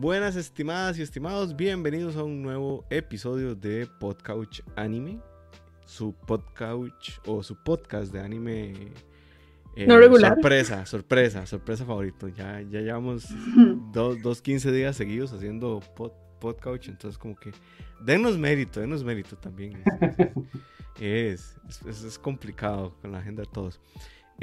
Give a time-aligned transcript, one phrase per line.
[0.00, 5.20] Buenas estimadas y estimados, bienvenidos a un nuevo episodio de Podcouch Anime,
[5.84, 8.72] su podcouch o su podcast de anime
[9.76, 10.32] eh, no regular.
[10.32, 12.28] Sorpresa, sorpresa, sorpresa favorito.
[12.28, 13.26] Ya, ya llevamos
[13.92, 17.52] dos, dos 15 días seguidos haciendo pod, podcouch, entonces como que
[18.02, 19.84] denos mérito, denos mérito también.
[20.98, 23.78] es, es, es, complicado con la agenda de todos.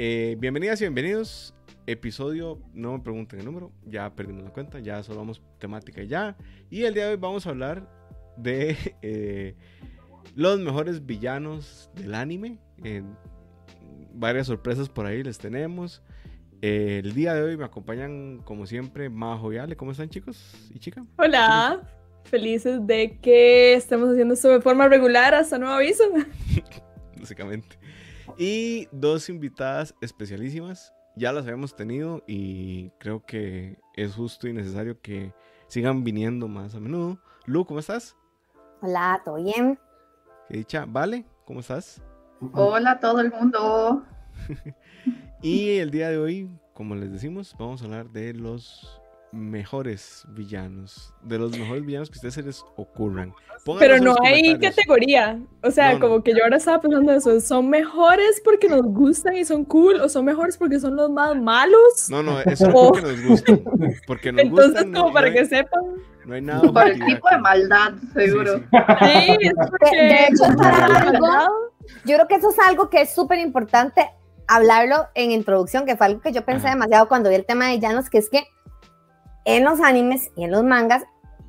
[0.00, 1.54] Eh, bienvenidas y bienvenidos.
[1.88, 6.06] Episodio, no me pregunten el número, ya perdimos la cuenta, ya solo vamos temática y
[6.06, 6.36] ya.
[6.70, 7.90] Y el día de hoy vamos a hablar
[8.36, 9.56] de eh,
[10.36, 12.58] los mejores villanos del anime.
[14.14, 16.00] varias sorpresas por ahí les tenemos.
[16.62, 19.76] Eh, el día de hoy me acompañan, como siempre, Majo y Ale.
[19.76, 21.04] ¿Cómo están, chicos y chicas?
[21.16, 21.82] Hola,
[22.22, 26.04] felices de que estemos haciendo esto de forma regular hasta nuevo aviso.
[27.18, 27.76] Básicamente.
[28.36, 30.92] Y dos invitadas especialísimas.
[31.16, 35.32] Ya las habíamos tenido y creo que es justo y necesario que
[35.66, 37.18] sigan viniendo más a menudo.
[37.46, 38.16] Lu, ¿cómo estás?
[38.80, 39.78] Hola, ¿todo bien?
[40.48, 40.84] Qué dicha.
[40.86, 42.00] Vale, ¿cómo estás?
[42.52, 44.04] Hola todo el mundo.
[45.42, 48.97] y el día de hoy, como les decimos, vamos a hablar de los
[49.32, 53.34] mejores villanos, de los mejores villanos que ustedes se les ocurran.
[53.78, 58.40] Pero no hay categoría, o sea, como que yo ahora estaba pensando eso, ¿son mejores
[58.44, 62.08] porque nos gustan y son cool o son mejores porque son los más malos?
[62.08, 63.64] No, no, eso es porque nos gustan,
[64.06, 65.82] porque nos Entonces, como para que sepan.
[66.24, 66.72] No hay nada.
[66.72, 68.58] Por el tipo de maldad, seguro.
[68.58, 69.96] Sí, es porque...
[69.96, 70.44] de, hecho,
[72.04, 74.10] yo creo que eso es algo que es súper importante
[74.46, 77.76] hablarlo en introducción, que fue algo que yo pensé demasiado cuando vi el tema de
[77.76, 78.48] villanos, que es que
[79.44, 81.04] en los animes y en los mangas,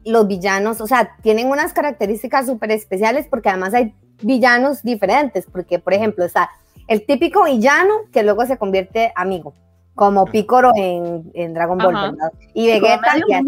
[0.05, 5.79] los villanos, o sea, tienen unas características súper especiales porque además hay villanos diferentes, porque
[5.79, 6.49] por ejemplo está
[6.87, 9.53] el típico villano que luego se convierte amigo,
[9.93, 12.31] como Picoro en, en Dragon Ball, ¿verdad?
[12.53, 13.45] Y Vegeta y así.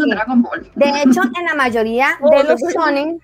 [0.75, 3.19] De hecho, en la mayoría de los shonen,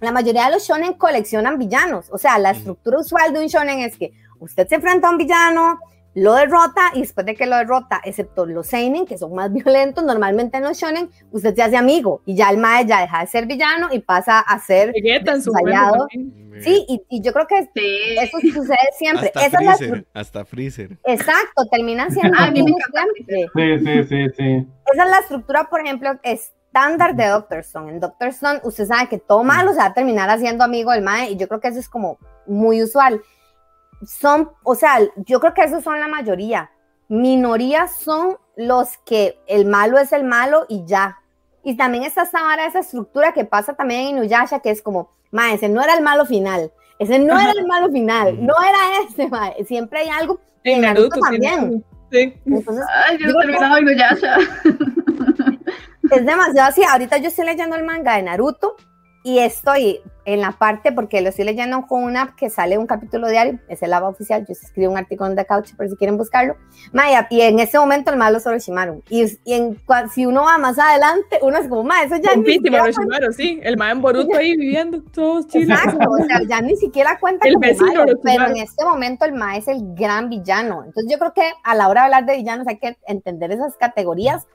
[0.00, 3.80] la mayoría de los shonen coleccionan villanos, o sea, la estructura usual de un shonen
[3.80, 5.78] es que usted se enfrenta a un villano,
[6.18, 10.04] lo derrota y después de que lo derrota, excepto los seinen, que son más violentos,
[10.04, 13.26] normalmente en los shonen, usted se hace amigo y ya el mae ya deja de
[13.26, 16.06] ser villano y pasa a ser ensayado.
[16.60, 17.58] Sí, y, y, yo creo que
[18.20, 19.30] eso sucede siempre.
[19.32, 20.20] Hasta Esa Freezer, es la...
[20.20, 20.98] hasta Freezer.
[21.04, 23.78] Exacto, termina siendo a mí me siempre.
[23.78, 24.68] Sí, sí, sí, sí.
[24.92, 27.92] Esa es la estructura, por ejemplo, estándar de Doctor Stone.
[27.92, 31.02] En Doctor Stone, usted sabe que todo malo se va a terminar haciendo amigo del
[31.02, 33.22] mae y yo creo que eso es como muy usual
[34.06, 36.70] son, o sea, yo creo que esos son la mayoría.
[37.08, 41.18] Minorías son los que el malo es el malo y ya.
[41.64, 45.10] Y también está esa vara, esa estructura que pasa también en Inuyasha, que es como,
[45.30, 49.08] ma, ese no era el malo final, ese no era el malo final, no era
[49.08, 49.52] ese, ma.
[49.66, 50.40] siempre hay algo.
[50.64, 51.84] En Naruto, también.
[52.10, 52.34] Sí.
[52.46, 54.36] Entonces, Ay, yo he terminado Inuyasha.
[56.10, 56.82] Es demasiado así.
[56.82, 58.76] Ahorita yo estoy leyendo el manga de Naruto
[59.24, 62.86] y estoy en la parte, porque lo estoy leyendo con una app que sale un
[62.86, 65.96] capítulo diario, es el app oficial, yo escribo un artículo en The Couch por si
[65.96, 66.56] quieren buscarlo.
[66.92, 69.02] Maya, y en ese momento el malo es Orochimaru.
[69.08, 69.80] Y, y en,
[70.12, 73.58] si uno va más adelante, uno es como, ma, eso ya ni siquiera Orochimaru, sí,
[73.62, 75.70] el ma en Boruto ahí viviendo, todos chiles.
[75.70, 79.24] Exacto, o sea, ya ni siquiera cuenta el como vecino malo, pero en este momento
[79.24, 80.84] el ma es el gran villano.
[80.84, 83.76] Entonces yo creo que a la hora de hablar de villanos hay que entender esas
[83.76, 84.46] categorías,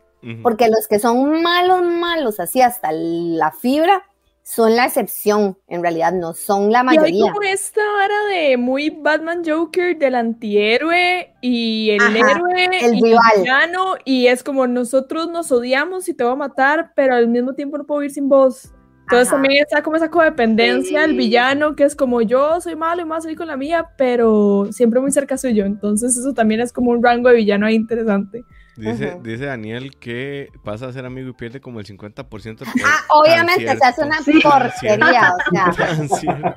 [0.42, 4.04] porque los que son malos, malos, así hasta la fibra,
[4.46, 7.10] son la excepción, en realidad no son la mayoría.
[7.18, 12.96] Y hay como esta vara de muy Batman Joker del antihéroe y el héroe el
[12.96, 13.22] y rival.
[13.36, 17.28] el villano y es como nosotros nos odiamos y te voy a matar, pero al
[17.30, 18.74] mismo tiempo no puedo vivir sin vos.
[19.04, 19.36] Entonces Ajá.
[19.36, 21.18] también está como esa codependencia del Sí.
[21.18, 25.00] villano que es como yo soy malo y más soy con la mía, pero siempre
[25.02, 25.66] muy cerca suyo.
[25.66, 28.44] Entonces eso también es como un rango de villano ahí interesante.
[28.76, 32.86] Dice, dice Daniel que pasa a ser amigo y pierde como el 50% del poder.
[32.86, 36.56] Ah, obviamente se hace una porquería, o sea, Tan cierto.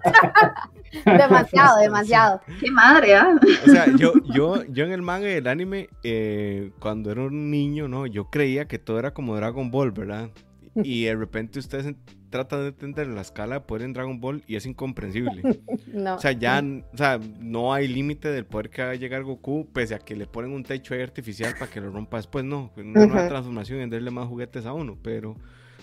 [1.05, 2.41] demasiado, demasiado.
[2.61, 3.39] Qué madre, ¿ah?
[3.67, 7.51] O sea, yo, yo, yo en el manga y el anime, eh, cuando era un
[7.51, 8.07] niño, ¿no?
[8.07, 10.31] Yo creía que todo era como Dragon Ball, ¿verdad?
[10.77, 11.95] Y de repente ustedes
[12.31, 15.43] tratan de entender la escala de poder en Dragon Ball y es incomprensible.
[15.87, 16.17] No.
[16.17, 16.63] O sea, ya
[16.93, 20.15] o sea, no hay límite del poder que va a llegar Goku, pese a que
[20.15, 22.71] le ponen un techo ahí artificial para que lo rompa después, no.
[22.77, 23.29] Una nueva Ujú.
[23.29, 25.37] transformación en darle más juguetes a uno, pero,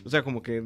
[0.06, 0.64] o sea, como que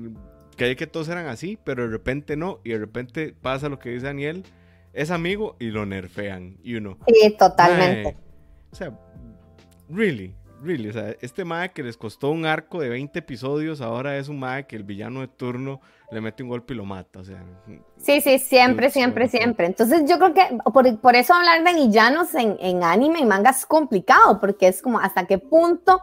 [0.57, 3.91] creí que todos eran así, pero de repente no, y de repente pasa lo que
[3.91, 4.44] dice Daniel,
[4.91, 6.97] es amigo y lo nerfean, y uno.
[7.07, 8.03] Sí, totalmente.
[8.03, 8.18] "Mae,
[8.71, 9.00] o sea,
[9.89, 10.33] really,
[10.63, 14.27] really, o sea, este mae que les costó un arco de 20 episodios, ahora es
[14.30, 15.81] un mae que el villano de turno
[16.12, 17.44] le mete un golpe y lo mata, o sea.
[17.98, 19.65] Sí, sí, siempre, siempre, siempre.
[19.65, 23.51] Entonces yo creo que por, por eso hablar de villanos en, en anime y manga
[23.51, 26.01] es complicado, porque es como hasta qué punto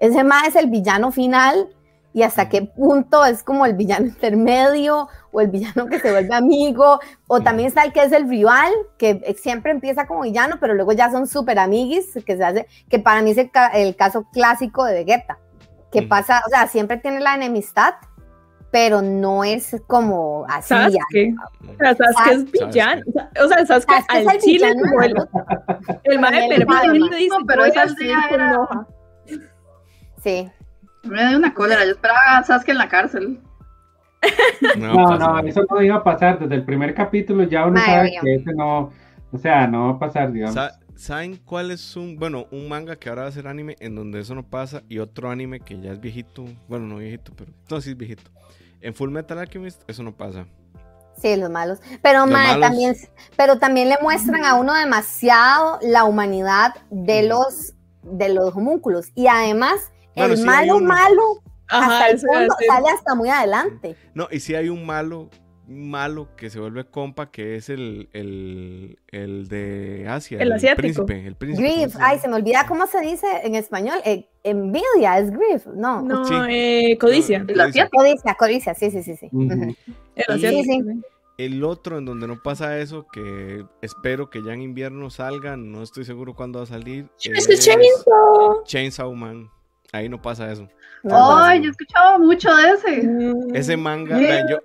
[0.00, 1.68] ese más es el villano final
[2.12, 6.34] y hasta qué punto es como el villano intermedio o el villano que se vuelve
[6.34, 10.74] amigo, o también está el que es el rival, que siempre empieza como villano, pero
[10.74, 14.84] luego ya son súper amiguis, que se hace, que para mí es el, caso clásico
[14.84, 15.38] de Vegeta,
[15.90, 17.94] que pasa, o sea, siempre tiene la enemistad,
[18.70, 20.68] pero no es como así.
[20.68, 21.34] ¿Sabes qué?
[21.62, 23.02] O sea, ¿sabes qué es villano?
[23.42, 23.94] O sea, ¿sabes qué?
[24.08, 25.14] Al chile como el,
[26.04, 26.66] el, el
[27.46, 27.74] pero es
[30.22, 30.50] Sí.
[31.04, 33.40] Me dio una cólera, yo esperaba a Sasuke en la cárcel.
[34.78, 36.38] No, no, eso no iba a pasar.
[36.38, 38.92] Desde el primer capítulo ya uno sabe que ese no,
[39.32, 40.56] o sea, no va a pasar, digamos.
[40.94, 44.20] ¿Saben cuál es un, bueno, un manga que ahora va a ser anime en donde
[44.20, 47.80] eso no pasa y otro anime que ya es viejito, bueno, no viejito, pero no,
[47.80, 48.30] sí es viejito.
[48.80, 50.46] En Full Metal Alchemist eso no pasa.
[51.16, 51.80] Sí, los malos.
[52.02, 52.26] Pero,
[52.60, 52.94] también,
[53.36, 59.08] pero también le muestran a uno demasiado la humanidad de los, de los homúnculos.
[59.14, 63.96] Y además el malo, malo, hasta el fondo, sale hasta muy adelante.
[64.14, 65.30] No, y si hay un malo,
[65.66, 70.38] malo que se vuelve compa, que es el, el, el de Asia.
[70.40, 71.04] El, asiático.
[71.04, 71.26] príncipe.
[71.26, 71.96] El príncipe Grief.
[72.00, 73.98] Ay, se me olvida cómo se dice en español.
[74.04, 76.02] Eh, envidia, es grief, no.
[76.02, 77.44] No, eh, codicia.
[77.46, 77.88] codicia.
[78.38, 79.16] Codicia, sí, sí, sí.
[79.16, 79.30] sí.
[81.38, 85.82] El otro en donde no pasa eso, que espero que ya en invierno salga, no
[85.82, 87.08] estoy seguro cuándo va a salir.
[87.24, 88.64] Es, es Chainsaw.
[88.64, 89.50] Chainsaw Man.
[89.92, 90.66] Ahí no pasa eso.
[91.10, 93.06] Ay, yo he escuchado mucho de ese.
[93.06, 93.54] Mm.
[93.54, 94.16] Ese manga,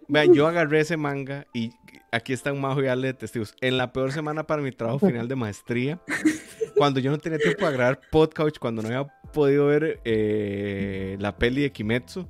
[0.08, 1.74] vean, yo, agarré ese manga y
[2.14, 3.54] aquí está un majo y de testigos.
[3.60, 6.00] En la peor semana para mi trabajo final de maestría,
[6.78, 11.38] cuando yo no tenía tiempo de grabar podcast, cuando no había podido ver eh, la
[11.38, 12.26] peli de Kimetsu,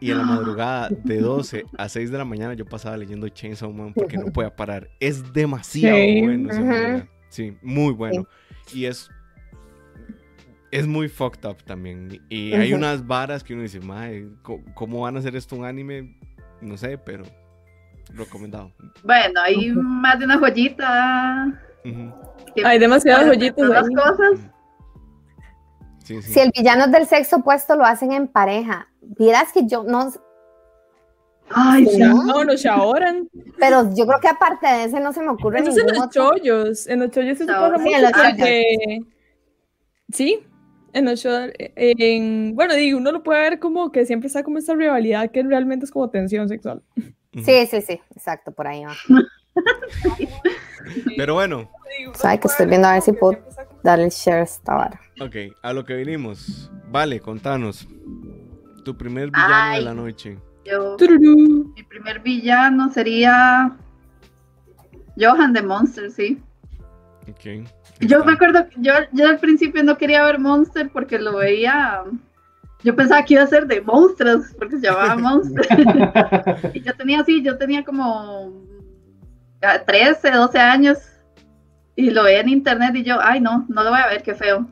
[0.00, 3.72] y en la madrugada de 12 a 6 de la mañana yo pasaba leyendo Chainsaw
[3.72, 4.88] Man porque no podía parar.
[5.00, 7.08] Es demasiado bueno ese manga.
[7.28, 8.26] Sí, muy bueno.
[8.72, 9.10] Y es
[10.74, 12.20] es muy fucked up también.
[12.28, 14.28] Y hay unas varas que uno dice, madre,
[14.74, 16.18] ¿cómo van a hacer esto un anime?
[16.60, 17.22] No sé, pero
[18.12, 18.72] recomendado.
[19.04, 21.62] Bueno, hay más de una joyita.
[22.64, 23.68] Hay demasiadas joyitas.
[23.68, 24.40] Las cosas.
[26.02, 28.88] Si el villano es del sexo opuesto, lo hacen en pareja.
[29.00, 30.12] Vieras que yo no.
[31.50, 33.28] Ay, no, no se ahoran.
[33.60, 36.88] Pero yo creo que aparte de ese no se me ocurre Eso en los chollos.
[36.88, 37.96] En los chollos se pasa mucho
[40.10, 40.46] Sí,
[40.94, 44.58] en el show, en, bueno, digo, uno lo puede ver como que siempre está como
[44.58, 46.82] esta rivalidad que realmente es como tensión sexual.
[47.32, 48.94] Sí, sí, sí, exacto, por ahí va.
[51.16, 51.70] Pero bueno.
[52.14, 53.38] Sabes que estoy viendo a ver si puedo
[53.82, 55.00] darle share esta vara.
[55.20, 56.70] Ok, a lo que vinimos.
[56.90, 57.88] Vale, contanos.
[58.84, 60.38] Tu primer villano de la noche.
[60.64, 63.76] Yo, mi primer villano sería
[65.18, 66.40] Johan de Monster, sí.
[68.00, 72.02] Yo me acuerdo, yo, yo al principio no quería ver Monster porque lo veía.
[72.82, 75.66] Yo pensaba que iba a ser de monstruos, porque se llamaba Monster.
[76.74, 78.52] y yo tenía así, yo tenía como
[79.86, 80.98] 13, 12 años.
[81.96, 84.34] Y lo veía en internet y yo, ay no, no lo voy a ver, qué
[84.34, 84.68] feo.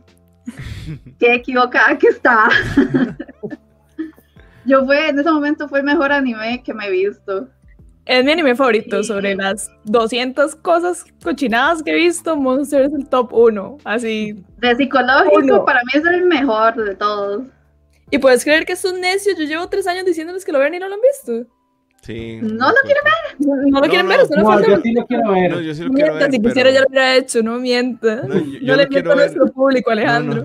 [1.18, 2.48] qué equivocada que está.
[4.64, 7.48] yo fue, en ese momento fue el mejor anime que me he visto.
[8.04, 9.02] Es mi anime favorito.
[9.04, 13.78] Sobre las 200 cosas cochinadas que he visto, Monster es el top 1.
[13.84, 14.44] Así.
[14.58, 17.42] De psicológico, para mí es el mejor de todos.
[18.10, 19.34] Y puedes creer que es un necio.
[19.38, 21.46] Yo llevo tres años diciéndoles que lo vean y no lo han visto.
[22.02, 22.40] Sí.
[22.42, 23.46] No lo quieren ver.
[23.70, 24.20] No, lo quieren ver.
[24.36, 25.50] No, yo sí lo quiero ver.
[25.52, 26.32] No, yo sí lo quiero ver.
[26.32, 28.22] Si quisiera ya lo hubiera hecho, no mienta.
[28.22, 30.44] No, yo, le miento a nuestro público, Alejandro.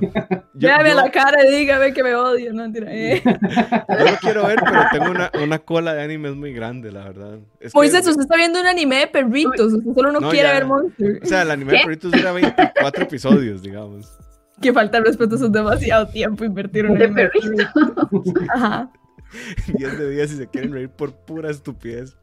[0.54, 2.54] Véame la cara y dígame que me odia.
[2.54, 2.88] No, mentira.
[2.92, 3.24] Eh.
[3.24, 7.40] Yo lo quiero ver, pero tengo una, una cola de animes muy grande, la verdad.
[7.60, 9.74] Es Moisés, usted está viendo un anime de perritos.
[9.74, 11.20] Usted solo no, quiere ver Monster.
[11.24, 14.16] O sea, el anime de perritos dura 24 episodios, digamos.
[14.62, 17.68] Que falta el respeto, es demasiado tiempo invertir en un anime de perritos.
[18.54, 18.92] Ajá.
[19.78, 22.16] 10 de 10 si se quieren reír por pura estupidez.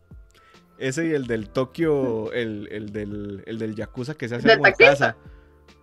[0.78, 4.74] Ese y el del Tokio, el, el, del, el del Yakuza que se hace de
[4.74, 5.16] casa.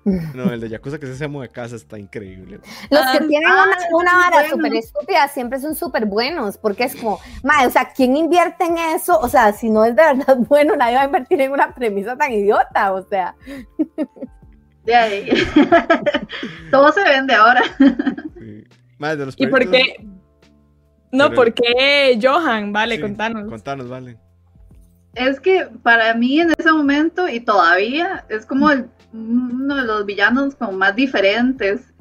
[0.04, 2.60] No, el de Yakuza que se hace amo de casa está increíble.
[2.90, 7.20] Los que tienen una, una vara súper estúpida siempre son súper buenos, porque es como,
[7.44, 9.20] madre, o sea, ¿quién invierte en eso?
[9.20, 12.18] O sea, si no es de verdad bueno, nadie va a invertir en una premisa
[12.18, 13.36] tan idiota, o sea.
[14.84, 15.30] De ahí.
[16.72, 17.62] Todo se vende ahora.
[18.40, 18.64] Sí.
[18.98, 19.96] Madre, de los ¿Y por qué?
[21.12, 22.72] No, ¿por qué Johan?
[22.72, 23.50] Vale, contanos.
[23.50, 24.18] Contanos, vale.
[25.14, 28.70] Es que para mí en ese momento y todavía es como
[29.14, 31.94] uno de los villanos como más diferentes.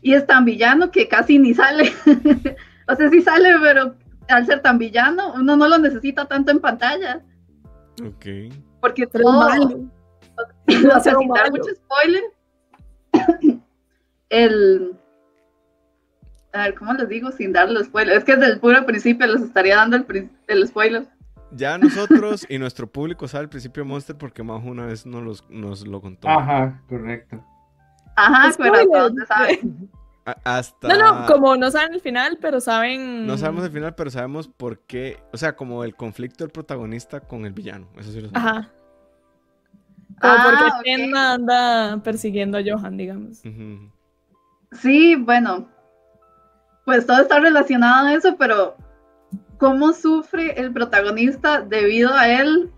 [0.00, 1.92] Y es tan villano que casi ni sale.
[2.88, 3.94] o sea, sí sale, pero
[4.28, 7.20] al ser tan villano, uno no lo necesita tanto en pantalla.
[8.04, 8.52] Ok.
[8.80, 9.32] Porque todo...
[9.32, 9.80] Malo.
[10.96, 12.22] O sea, sin dar mucho spoiler,
[14.30, 14.96] el
[16.52, 18.18] a ver, ¿cómo les digo sin darle los spoilers?
[18.18, 21.06] Es que desde el puro principio les estaría dando el, el spoiler.
[21.50, 25.48] Ya nosotros y nuestro público sabe el principio de Monster porque Majo una vez nos,
[25.50, 26.28] nos lo contó.
[26.28, 27.44] Ajá, correcto.
[28.16, 29.90] Ajá, pero ¿dónde saben?
[30.44, 30.88] Hasta...
[30.88, 33.26] No, no, como no saben el final, pero saben...
[33.26, 37.20] No sabemos el final, pero sabemos por qué, o sea, como el conflicto del protagonista
[37.20, 38.50] con el villano, eso sí lo sabemos.
[38.50, 38.70] Ajá.
[40.20, 43.42] Como ah, porque anda persiguiendo a Johan, digamos.
[44.70, 45.68] Sí, bueno,
[46.84, 48.76] pues todo está relacionado a eso, pero
[49.58, 52.70] ¿cómo sufre el protagonista debido a él,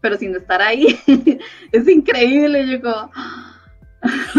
[0.00, 0.98] pero sin estar ahí?
[1.72, 3.10] es increíble, yo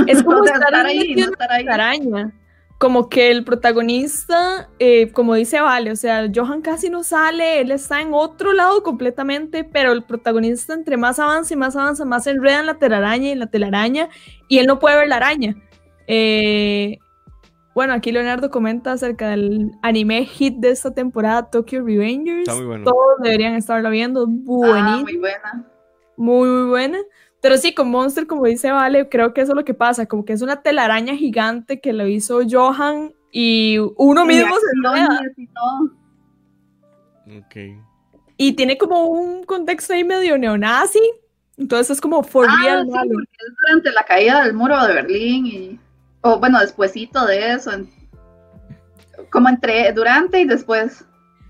[0.07, 1.67] Es como estar, ahí, no estar ahí.
[1.67, 2.33] Araña.
[2.79, 7.71] Como que el protagonista, eh, como dice Vale, o sea, Johan casi no sale, él
[7.71, 12.23] está en otro lado completamente, pero el protagonista entre más avanza y más avanza, más
[12.23, 14.07] se enreda en la telaraña y en la telaraña,
[14.47, 15.55] y él no puede ver la araña.
[16.07, 16.99] Eh,
[17.73, 22.41] bueno, aquí Leonardo comenta acerca del anime hit de esta temporada, Tokyo Revengers.
[22.41, 22.85] Está muy bueno.
[22.85, 24.25] Todos deberían estarlo viendo.
[24.27, 24.87] Buenísimo.
[24.87, 25.65] Ah, muy buena.
[26.17, 26.97] Muy, muy buena.
[27.41, 30.25] Pero sí, con Monster, como dice Vale, creo que eso es lo que pasa, como
[30.25, 35.47] que es una telaraña gigante que lo hizo Johan y uno mismo se
[37.37, 37.55] Ok.
[38.35, 41.01] Y tiene como un contexto ahí medio neonazi,
[41.57, 45.45] entonces es como for ah, real sí, es durante la caída del muro de Berlín
[45.45, 45.79] y
[46.21, 47.71] o bueno, despuesito de eso,
[49.31, 51.05] como entre, durante y después.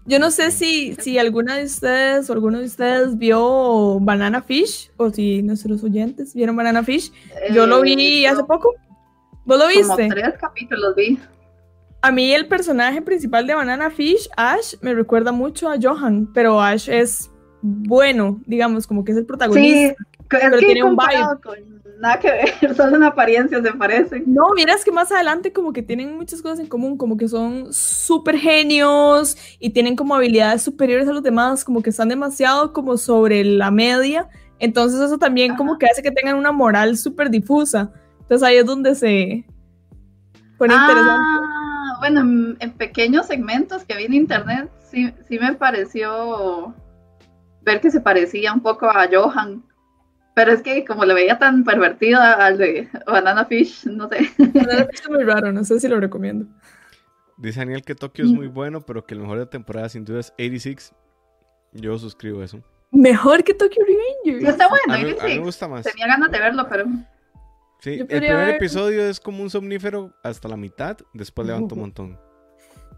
[0.06, 4.92] Yo no sé si, si alguna de ustedes o alguno de ustedes vio Banana Fish,
[4.98, 7.12] o si nuestros oyentes vieron Banana Fish.
[7.54, 8.74] Yo lo vi eh, hace poco.
[9.46, 9.88] ¿Vos lo viste?
[9.88, 11.20] Como tres capítulos vi.
[12.02, 16.62] A mí el personaje principal de Banana Fish, Ash, me recuerda mucho a Johan, pero
[16.62, 17.30] Ash es
[17.62, 19.96] bueno, digamos, como que es el protagonista.
[19.98, 21.60] Sí, pero tiene un vibe
[22.00, 24.24] nada que ver, solo en apariencia se parecen.
[24.26, 27.72] No, miras que más adelante como que tienen muchas cosas en común, como que son
[27.74, 32.98] súper genios y tienen como habilidades superiores a los demás, como que están demasiado como
[32.98, 34.30] sobre la media.
[34.60, 37.92] Entonces eso también como que hace que tengan una moral súper difusa.
[38.22, 39.46] Entonces ahí es donde se
[40.58, 41.60] pone ah, interesante.
[42.00, 46.74] Bueno, en, pequeños segmentos que vi en internet, sí, sí me pareció
[47.62, 49.64] ver que se parecía un poco a Johan
[50.40, 54.32] pero es que como le veía tan pervertido al de Banana Fish, no sé.
[54.38, 56.46] Banana Fish es muy raro, no sé si lo recomiendo.
[57.36, 60.22] Dice Daniel que Tokio es muy bueno, pero que el mejor de temporada sin duda
[60.22, 60.94] es 86.
[61.74, 62.64] Yo suscribo eso.
[62.90, 64.50] Mejor que Tokyo Revengers.
[64.50, 65.84] está bueno, a mí, me gusta más.
[65.84, 66.86] Tenía ganas de verlo, pero.
[67.82, 72.18] Sí, el primer episodio es como un somnífero hasta la mitad, después levanta un montón.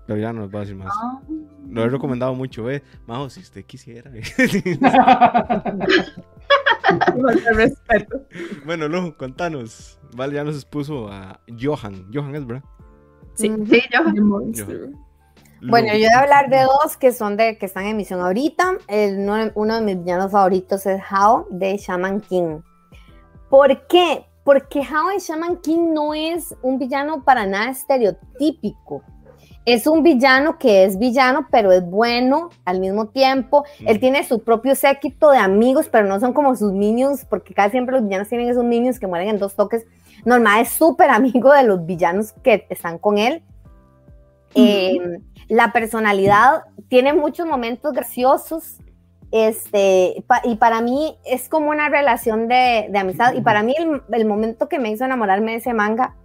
[0.06, 0.94] Pero ya no les voy a decir más.
[0.96, 1.20] Ah.
[1.68, 2.84] Lo he recomendado mucho, ¿eh?
[3.08, 4.12] Majo, si usted quisiera.
[7.56, 8.22] respeto.
[8.66, 10.00] Bueno, Lu, contanos.
[10.16, 12.08] Vale, ya nos expuso a Johan.
[12.14, 12.64] Johan es, ¿verdad?
[13.36, 14.94] Sí, sí Johan.
[15.64, 18.78] Bueno, yo voy a hablar de dos que son de que están en emisión ahorita.
[18.88, 19.20] El,
[19.54, 22.62] uno, de mis villanos favoritos es Hao de Shaman King.
[23.50, 24.26] ¿Por qué?
[24.44, 29.04] Porque Hao de Shaman King no es un villano para nada estereotípico
[29.66, 33.64] es un villano que es villano, pero es bueno al mismo tiempo.
[33.86, 37.72] Él tiene su propio séquito de amigos, pero no son como sus minions, porque casi
[37.72, 39.86] siempre los villanos tienen esos minions que mueren en dos toques.
[40.26, 43.44] Normal es súper amigo de los villanos que están con él.
[44.56, 48.78] Em, la personalidad tiene muchos momentos graciosos.
[49.32, 53.34] Este, y para mí es como una relación de, amistad.
[53.34, 56.16] Y para mí el, el, momento que me hizo enamorarme de ese manga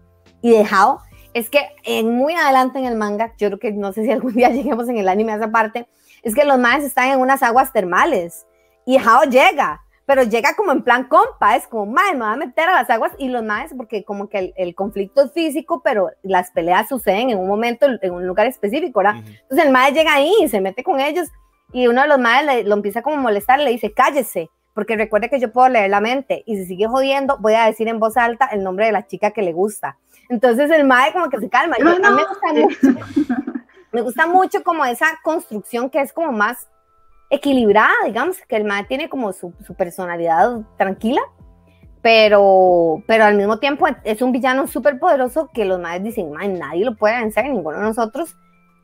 [0.42, 1.00] y de Hao
[1.36, 4.32] es que en muy adelante en el manga, yo creo que no sé si algún
[4.32, 5.86] día lleguemos en el anime a esa parte,
[6.22, 8.46] es que los maes están en unas aguas termales
[8.86, 12.36] y Hao llega, pero llega como en plan compa, es como, mae, me va a
[12.36, 16.08] meter a las aguas y los maes, porque como que el, conflicto es físico, pero
[16.22, 19.16] las peleas suceden en un momento, en un lugar específico, ¿verdad?
[19.18, 21.28] Entonces el mae llega ahí y se mete con ellos
[21.70, 25.28] y uno de los maes lo empieza como a molestar, le dice, cállese, porque recuerde
[25.28, 28.16] que yo puedo leer la mente y si sigue jodiendo, voy a decir en voz
[28.16, 29.98] alta el nombre de la chica que le gusta.
[30.28, 31.76] Entonces el mae como que se calma.
[31.78, 32.78] me, gusta mucho,
[33.92, 36.68] me gusta mucho como esa construcción que es como más
[37.30, 41.20] equilibrada, digamos, que el mae tiene como su, personalidad tranquila,
[42.02, 46.48] pero, pero al mismo tiempo es un villano súper poderoso que los maes dicen, mae,
[46.48, 48.36] nadie lo puede vencer, ninguno de nosotros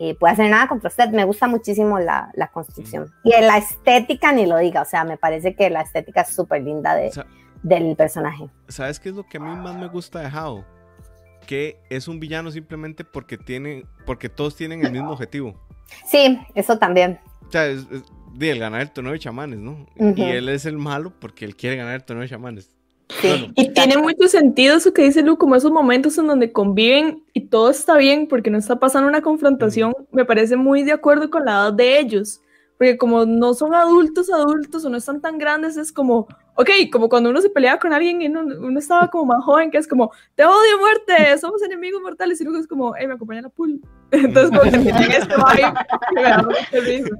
[0.04, 1.10] eh, puede hacer nada contra usted.
[1.10, 3.08] Me gusta muchísimo la, la construcción.
[3.22, 6.62] Y la estética ni lo diga, o sea, me parece que la estética es súper
[6.62, 7.12] linda de,
[7.62, 8.50] del personaje.
[8.66, 10.64] ¿Sabes qué es lo que a mí más me gusta de Hao?
[11.46, 15.60] Que es un villano simplemente porque tiene, porque todos tienen el mismo objetivo.
[16.06, 17.18] Sí, eso también.
[17.46, 17.86] O sea, es,
[18.40, 19.86] el ganar el torneo de chamanes, ¿no?
[19.96, 22.70] Y él es el malo porque él quiere ganar el torneo de chamanes.
[23.56, 27.42] y tiene mucho sentido eso que dice Lu, como esos momentos en donde conviven y
[27.42, 31.44] todo está bien porque no está pasando una confrontación, me parece muy de acuerdo con
[31.44, 32.40] la edad de ellos,
[32.82, 37.08] porque como no son adultos adultos o no están tan grandes, es como, ok, como
[37.08, 40.10] cuando uno se peleaba con alguien y uno, estaba como más joven, que es como,
[40.34, 43.80] te odio muerte, somos enemigos mortales, y luego es como, hey, me acompaña la pool.
[44.10, 45.32] Entonces, como que tienen este
[46.72, 47.10] vibe,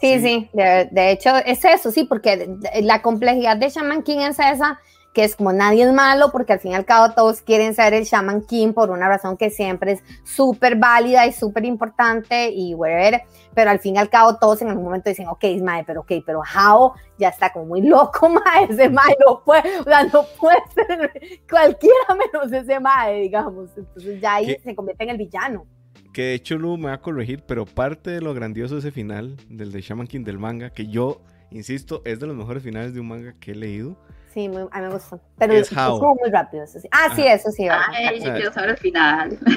[0.00, 4.38] Sí, sí, de, de, hecho es eso, sí, porque la complejidad de Shaman King es
[4.38, 4.78] esa,
[5.14, 7.94] que es como nadie es malo, porque al fin y al cabo todos quieren ser
[7.94, 12.74] el Shaman King por una razón que siempre es súper válida y súper importante y
[12.74, 13.22] whatever,
[13.54, 16.12] pero al fin y al cabo todos en algún momento dicen, ok, Mae, pero ok,
[16.26, 20.24] pero Hao ya está como muy loco, Mae, ese Mae no puede, o sea, no
[20.38, 25.64] puede ser cualquiera menos ese Mae, digamos, entonces ya ahí se convierte en el villano.
[26.12, 28.90] Que de hecho Lu me va a corregir, pero parte de lo grandioso de ese
[28.92, 32.94] final, del de Shaman King del manga, que yo, insisto, es de los mejores finales
[32.94, 33.96] de un manga que he leído,
[34.34, 35.20] Sí, muy, a mí me gustó.
[35.38, 36.64] Pero es, muy rápido.
[36.64, 36.88] Eso sí.
[36.90, 37.68] Ah, sí, eso sí.
[37.70, 39.38] Ay, yo quiero saber el final.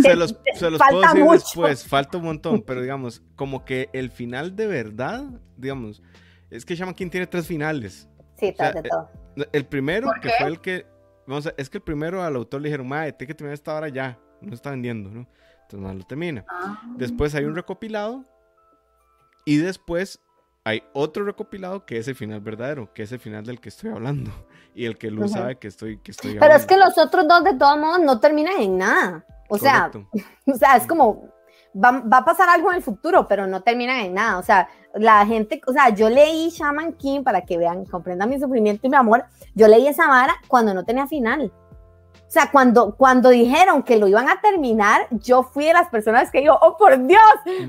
[0.00, 4.12] Se, los, se los puedo decir después, falta un montón, pero digamos, como que el
[4.12, 5.24] final de verdad,
[5.56, 6.04] digamos,
[6.50, 8.08] es que Shaman King tiene tres finales.
[8.36, 9.10] Sí, o de todo.
[9.52, 10.86] El primero, que fue el que,
[11.26, 13.74] vamos a, es que el primero al autor le dijeron, madre, tiene que terminar esta
[13.74, 15.28] hora ya, no está vendiendo, ¿no?
[15.62, 16.44] Entonces no lo termina.
[16.48, 16.80] Ah.
[16.96, 18.24] Después hay un recopilado
[19.44, 20.20] y después
[20.66, 23.90] hay otro recopilado que es el final verdadero, que es el final del que estoy
[23.90, 24.32] hablando
[24.74, 27.44] y el que Luz sabe que estoy, que estoy Pero es que los otros dos
[27.44, 29.24] de todos modos no terminan en nada.
[29.48, 29.92] O sea,
[30.46, 31.28] o sea, es como
[31.72, 34.38] va, va, a pasar algo en el futuro, pero no terminan en nada.
[34.38, 38.40] O sea, la gente, o sea, yo leí Shaman King para que vean, comprendan mi
[38.40, 39.24] sufrimiento y mi amor.
[39.54, 41.52] Yo leí esa vara cuando no tenía final.
[42.26, 46.30] O sea, cuando, cuando dijeron que lo iban a terminar, yo fui de las personas
[46.30, 47.20] que dijo, oh por Dios,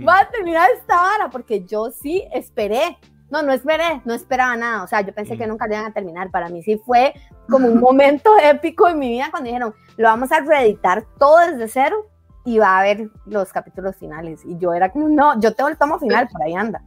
[0.08, 2.98] va a terminar esta vara, porque yo sí esperé.
[3.30, 4.84] No, no esperé, no esperaba nada.
[4.84, 6.32] O sea, yo pensé que nunca lo iban a terminar.
[6.32, 7.14] Para mí sí fue
[7.48, 11.68] como un momento épico en mi vida cuando dijeron, lo vamos a reeditar todo desde
[11.68, 12.08] cero
[12.44, 14.42] y va a haber los capítulos finales.
[14.44, 16.82] Y yo era como, no, yo tengo el tomo final, por ahí anda.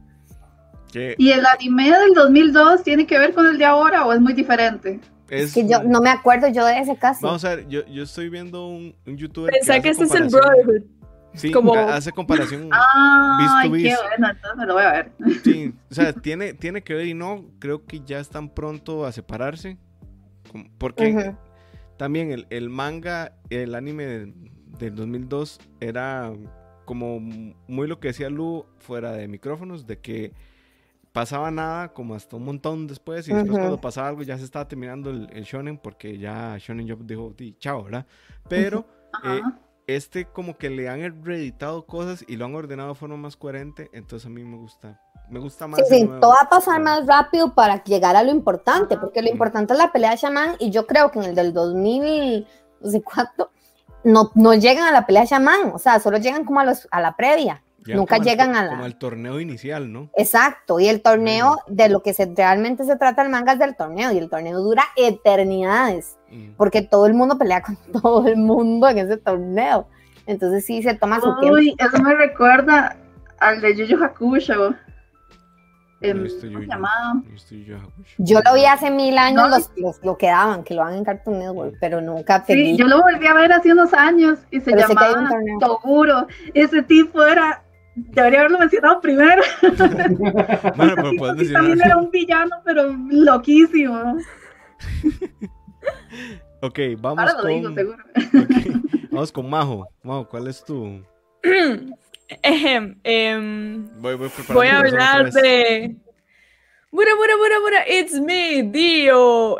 [0.93, 4.33] ¿Y el anime del 2002 tiene que ver con el de ahora o es muy
[4.33, 4.99] diferente?
[5.31, 7.25] Es, que yo no me acuerdo yo de ese caso.
[7.25, 9.49] Vamos a ver, yo, yo estoy viendo un, un youtuber.
[9.49, 10.83] Pensé que, este es el Brotherhood.
[11.33, 11.73] Sí, como...
[11.73, 12.69] hace comparación.
[12.73, 15.11] Ah, qué bueno, entonces me lo voy a ver.
[15.43, 19.11] Sí, o sea, tiene, tiene que ver y no, creo que ya están pronto a
[19.13, 19.77] separarse.
[20.77, 21.33] Porque
[21.97, 24.33] también el, el, manga, el anime del,
[24.79, 26.33] del 2002 era
[26.83, 30.33] como muy lo que decía Lu fuera de micrófonos, de que
[31.11, 34.67] pasaba nada como hasta un montón después y después cuando pasaba algo ya se estaba
[34.67, 38.05] terminando el, shonen porque ya Shonen Jump dijo chao, ¿verdad?
[38.47, 38.85] Pero
[39.23, 39.41] eh,
[39.87, 43.89] este como que le han reeditado cosas y lo han ordenado de forma más coherente,
[43.93, 45.01] entonces a mí me gusta.
[45.29, 45.79] Me gusta más.
[45.87, 49.29] Sí, sí, todo va a pasar más rápido para llegar a lo importante, porque lo
[49.29, 52.47] importante es la pelea de Shaman y yo creo que en el del 2000,
[52.81, 53.51] no sé cuánto,
[54.03, 56.87] no, no llegan a la pelea de Shaman, o sea, solo llegan como a, los,
[56.91, 57.63] a la previa.
[57.87, 58.69] Nunca llegan a la...
[58.69, 60.09] Como el torneo inicial, ¿no?
[60.15, 61.73] Exacto, y el torneo, mm.
[61.73, 64.59] de lo que se, realmente se trata el manga es del torneo, y el torneo
[64.59, 66.53] dura eternidades, mm.
[66.57, 69.87] porque todo el mundo pelea con todo el mundo en ese torneo.
[70.27, 71.57] Entonces sí se toma su tiempo.
[71.57, 72.95] Uy, eso me recuerda
[73.39, 74.75] al de Yu Yu Hakusho.
[76.01, 77.21] ¿Cómo se llamaba?
[78.17, 81.37] Yo lo vi hace mil años, los, lo que daban, que lo hagan en Cartoon
[81.39, 85.29] Network, pero nunca Sí, yo lo volví a ver hace unos años y se llamaba
[85.59, 86.27] Toguro.
[86.55, 87.63] Ese tipo era
[87.95, 89.41] Debería haberlo mencionado primero.
[90.75, 91.53] bueno, pero puedes decir.
[91.53, 94.17] También era un villano, pero loquísimo.
[96.61, 97.49] ok, vamos con.
[97.49, 98.03] Digo, seguro.
[99.11, 99.87] Vamos con Majo.
[100.03, 101.03] Majo, ¿cuál es tu?
[102.43, 102.95] Em,
[103.99, 105.97] voy, voy, voy, a hablar de.
[106.89, 109.57] Bura, bura, bura, bura, it's me, Dio.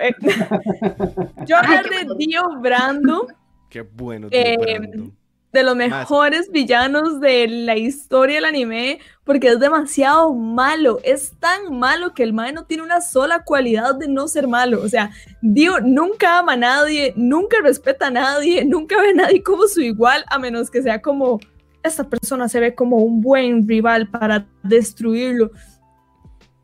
[1.46, 3.28] Yo hablar de Dio Brando.
[3.70, 5.12] Qué bueno, Dio eh, Brando
[5.52, 11.00] de los mejores villanos de la historia del anime, porque es demasiado malo.
[11.04, 14.82] Es tan malo que el mae no tiene una sola cualidad de no ser malo.
[14.82, 15.12] O sea,
[15.42, 19.82] Dio nunca ama a nadie, nunca respeta a nadie, nunca ve a nadie como su
[19.82, 21.40] igual, a menos que sea como
[21.84, 25.52] esta persona se ve como un buen rival para destruirlo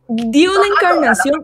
[0.07, 1.41] dio la encarnación.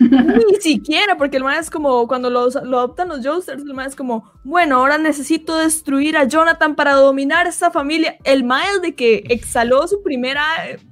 [0.00, 3.86] Ni siquiera, porque el man es como, cuando lo, lo adoptan los Joesters, el man
[3.86, 8.16] es como, bueno, ahora necesito destruir a Jonathan para dominar esta familia.
[8.24, 10.42] El es de que exhaló su primera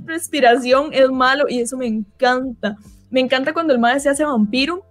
[0.05, 2.77] respiración, es malo y eso me encanta.
[3.11, 4.85] Me encanta cuando el man se hace vampiro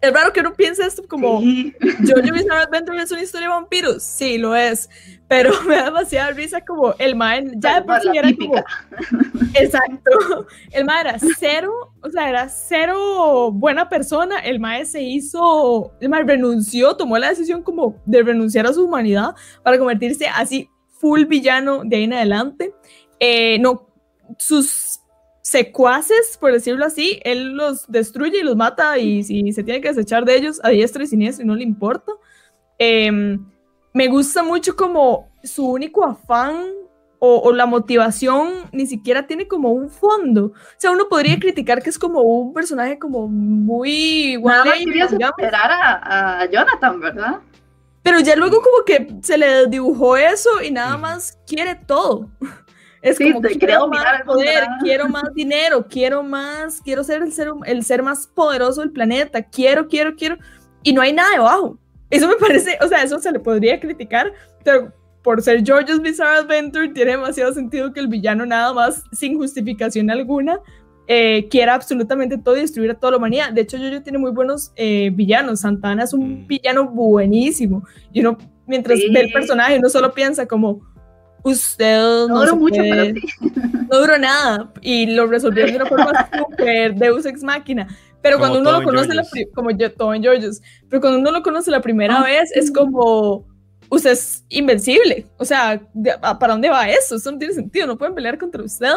[0.00, 3.54] es raro que uno piense esto como yo Jojo Bizarre Adventure es una historia de
[3.54, 4.88] vampiros, sí, lo es,
[5.26, 8.54] pero me da demasiada risa como el mae, ya de por sí era como,
[9.54, 15.92] exacto, el mae era cero, o sea, era cero buena persona, el mae se hizo,
[16.00, 19.34] el mae renunció, tomó la decisión como de renunciar a su humanidad
[19.64, 22.72] para convertirse así full villano de ahí en adelante,
[23.18, 23.88] eh, no,
[24.38, 24.87] sus
[25.48, 29.88] secuaces, por decirlo así, él los destruye y los mata y si se tiene que
[29.88, 32.12] desechar de ellos a diestra y siniestra y no le importa.
[32.76, 33.42] Em,
[33.94, 36.66] me gusta mucho como su único afán
[37.18, 40.46] o, la motivación ni siquiera tiene como un fondo.
[40.46, 44.38] O sea, uno podría criticar que es como un personaje como muy...
[44.44, 47.40] Nada más quería superar a, a Jonathan, ¿verdad?
[48.02, 52.28] Pero ya luego como que se le dibujó eso y nada más quiere todo.
[53.02, 57.84] Es como quiero más poder, quiero más dinero, quiero más, quiero ser el ser, el
[57.84, 60.36] ser más poderoso del planeta, quiero, quiero, quiero,
[60.82, 61.78] y no hay nada debajo.
[62.10, 64.32] Eso me parece, o sea, eso se le podría criticar,
[64.64, 69.36] pero por ser George's Bizarre Adventure tiene demasiado sentido que el villano nada más, sin
[69.36, 70.60] justificación alguna,
[71.10, 73.50] eh, quiera absolutamente todo y destruir a toda la humanidad.
[73.52, 75.60] De hecho, Jojo tiene muy buenos eh, villanos.
[75.60, 76.46] Santana es un mm.
[76.46, 77.82] villano buenísimo.
[78.12, 80.82] Y uno, mientras ve el personaje, uno solo piensa como,
[81.42, 83.04] usted no, duró mucho, pero
[83.90, 87.88] no duró nada y lo resolvió de una forma súper Deus ex máquina.
[88.20, 89.24] Pero cuando uno lo conoce, la
[89.54, 92.70] como yo, todo en Georges, pero cuando uno lo conoce la primera ah, vez, es
[92.72, 93.46] como,
[93.88, 95.26] usted es invencible.
[95.38, 95.80] O sea,
[96.38, 97.16] ¿para dónde va eso?
[97.16, 98.88] Eso no tiene sentido, no pueden pelear contra usted.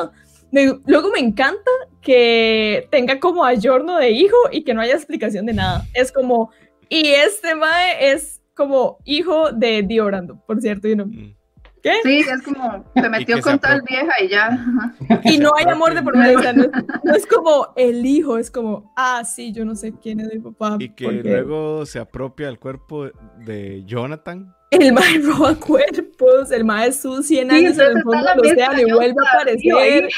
[0.86, 5.54] luego me encanta que tenga como ayorno de hijo y que no haya explicación de
[5.54, 5.86] nada.
[5.94, 6.50] Es como,
[6.90, 11.06] y este mae es como hijo de Diorando, por cierto, y no.
[11.06, 11.36] Mm.
[11.82, 11.94] ¿Qué?
[12.04, 14.66] Sí, es como se metió con tal vieja y ya.
[15.24, 16.40] Y no hay amor de por medio.
[17.04, 20.40] no, es como el hijo, es como, ah, sí, yo no sé quién es mi
[20.40, 20.78] papá.
[20.80, 23.10] Y que luego se apropia el cuerpo
[23.46, 24.54] de Jonathan.
[24.72, 28.80] El mae roba cuerpos, el mae es sus 100 años en el fondo del océano
[28.80, 30.10] y vuelve a aparecer.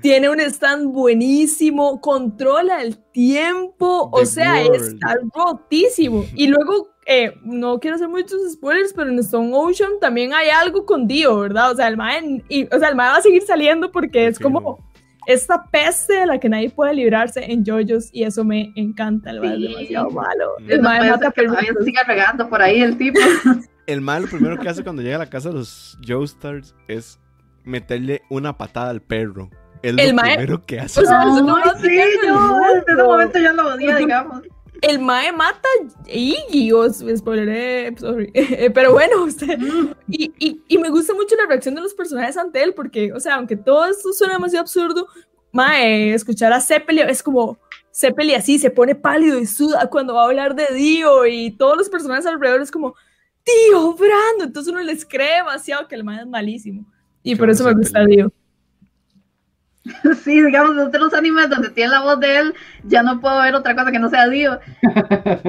[0.00, 6.24] Tiene un stand buenísimo, controla el tiempo, o sea, está rotísimo.
[6.34, 10.84] Y luego eh, no quiero hacer muchos spoilers, pero en Stone Ocean también hay algo
[10.84, 11.72] con Dio, ¿verdad?
[11.72, 14.38] O sea, el mae, y, o sea, el mae va a seguir saliendo porque es
[14.38, 14.86] como
[15.26, 19.40] esta peste de la que nadie puede librarse en JoJo's y eso me encanta, el
[19.40, 20.50] mae es demasiado malo.
[20.68, 21.32] El mae mata
[21.82, 23.18] sigue regando por ahí el tipo.
[23.86, 27.18] el mae lo primero que hace cuando llega a la casa de los Joestars es
[27.64, 29.48] meterle una patada al perro.
[29.80, 31.00] Es lo primero que hace.
[31.00, 34.42] O sea, no, sí, yo, en ese momento ya lo odia, digamos
[34.82, 38.32] el Mae mata a Iggy, os spoileré, sorry.
[38.74, 39.94] pero bueno, usted, mm.
[40.08, 43.20] y, y, y, me gusta mucho la reacción de los personajes ante él, porque, o
[43.20, 45.08] sea, aunque todo esto suena demasiado absurdo,
[45.52, 47.58] Mae, escuchar a Zeppelin es como,
[47.92, 51.76] Zeppelin así se pone pálido y suda cuando va a hablar de Dio, y todos
[51.76, 52.94] los personajes alrededor es como,
[53.44, 56.86] Dio, Brando, entonces uno les cree demasiado que el Mae es malísimo,
[57.22, 58.32] y por eso me gusta Dio.
[60.22, 63.54] Sí, digamos, de los animes donde tiene la voz de él, ya no puedo ver
[63.54, 64.60] otra cosa que no sea Dio.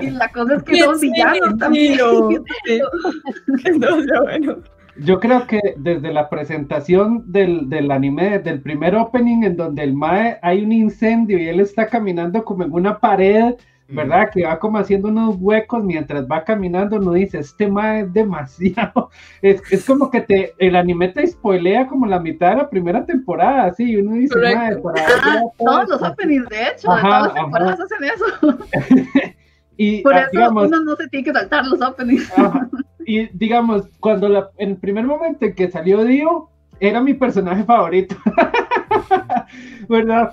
[0.01, 1.99] Y la cosa es que son villanos también.
[5.01, 9.93] Yo creo que desde la presentación del, del, anime, del primer opening, en donde el
[9.93, 13.55] Mae hay un incendio y él está caminando como en una pared
[13.89, 14.29] ¿verdad?
[14.31, 19.09] Que va como haciendo unos huecos mientras va caminando, uno dice, este ma es demasiado,
[19.41, 23.05] es, es, como que te, el anime te spoilea como la mitad de la primera
[23.05, 27.79] temporada, así, uno dice, ma, ah, todos los openings, de hecho, de todas las temporadas
[27.79, 29.33] hacen eso.
[29.77, 32.31] y, Por eso uno no se tiene que saltar los openings.
[33.05, 36.49] y digamos, cuando la, en el primer momento en que salió Dio,
[36.79, 38.15] era mi personaje favorito.
[39.89, 40.31] ¿Verdad?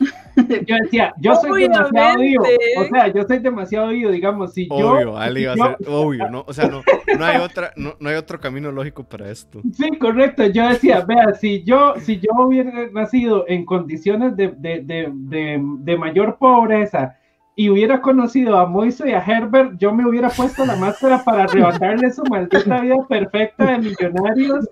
[0.66, 2.42] Yo decía, yo soy demasiado oído.
[2.78, 5.16] O sea, yo soy demasiado oído, digamos, si obvio, yo.
[5.16, 6.44] Ali a ser obvio, ¿no?
[6.46, 6.82] O sea, no,
[7.18, 9.60] no, hay otra, no, no, hay otro camino lógico para esto.
[9.72, 10.46] Sí, correcto.
[10.46, 15.60] Yo decía, vea, si yo, si yo hubiera nacido en condiciones de, de, de, de,
[15.60, 17.16] de mayor pobreza
[17.54, 21.44] y hubiera conocido a Moiso y a Herbert, yo me hubiera puesto la máscara para
[21.44, 24.68] arrebatarle su maldita vida perfecta de millonarios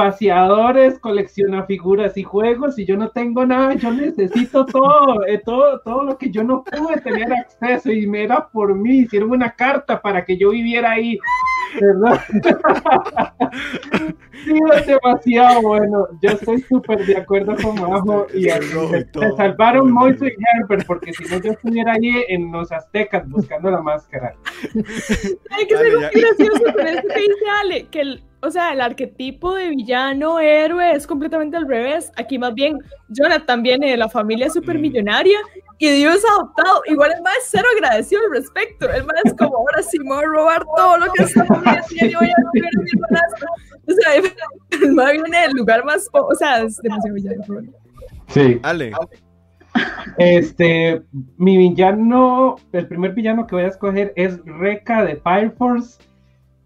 [0.00, 5.78] paseadores, colecciona figuras y juegos y yo no tengo nada, yo necesito todo, eh, todo,
[5.80, 9.50] todo lo que yo no pude tener acceso y me era por mí, hicieron una
[9.50, 11.18] carta para que yo viviera ahí,
[11.80, 12.20] ¿verdad?
[14.44, 18.46] sí, es demasiado bueno, yo estoy súper de acuerdo con Majo y
[19.18, 23.70] me salvaron Moiso y Herbert porque si no yo estuviera ahí en los aztecas buscando
[23.70, 24.34] la máscara.
[25.50, 28.80] Hay que ser muy gracioso con esto que dice Ale, que el o sea, el
[28.80, 32.10] arquetipo de villano, héroe es completamente al revés.
[32.16, 32.78] Aquí más bien
[33.08, 35.38] Jonathan viene de la familia supermillonaria
[35.80, 36.82] y Dios adoptado.
[36.86, 38.88] Igual el más cero agradecido al respecto.
[38.90, 42.14] El más es como, ahora sí me voy a robar todo lo que haciendo y
[42.14, 42.90] voy a comer a mi.
[43.88, 44.14] O sea,
[44.82, 47.44] el más viene del lugar más, o sea, es demasiado villano.
[48.28, 48.60] Sí.
[48.62, 48.92] Ale.
[50.18, 51.02] Este,
[51.38, 55.98] mi villano, el primer villano que voy a escoger es Reca de Fire Force.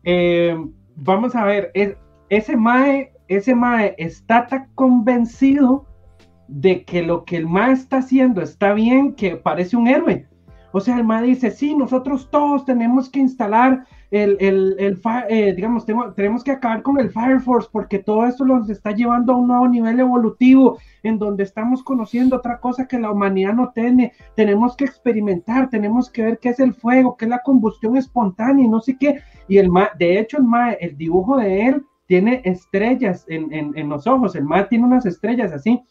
[0.02, 0.56] Eh,
[0.96, 1.94] vamos a ver, es,
[2.30, 5.86] ese Mae, ese Mae está tan convencido
[6.54, 10.28] de que lo que el Mae está haciendo está bien, que parece un héroe.
[10.70, 15.52] O sea, el Mae dice, sí, nosotros todos tenemos que instalar el, el, el eh,
[15.54, 19.36] digamos, tenemos, que acabar con el Fire Force porque todo esto nos está llevando a
[19.36, 24.12] un nuevo nivel evolutivo en donde estamos conociendo otra cosa que la humanidad no tiene.
[24.36, 28.64] Tenemos que experimentar, tenemos que ver qué es el fuego, qué es la combustión espontánea
[28.64, 29.20] y no sé qué.
[29.48, 33.76] Y el Mae, de hecho, el Mae, el dibujo de él tiene estrellas en, en,
[33.76, 35.82] en los ojos, el Mae tiene unas estrellas así.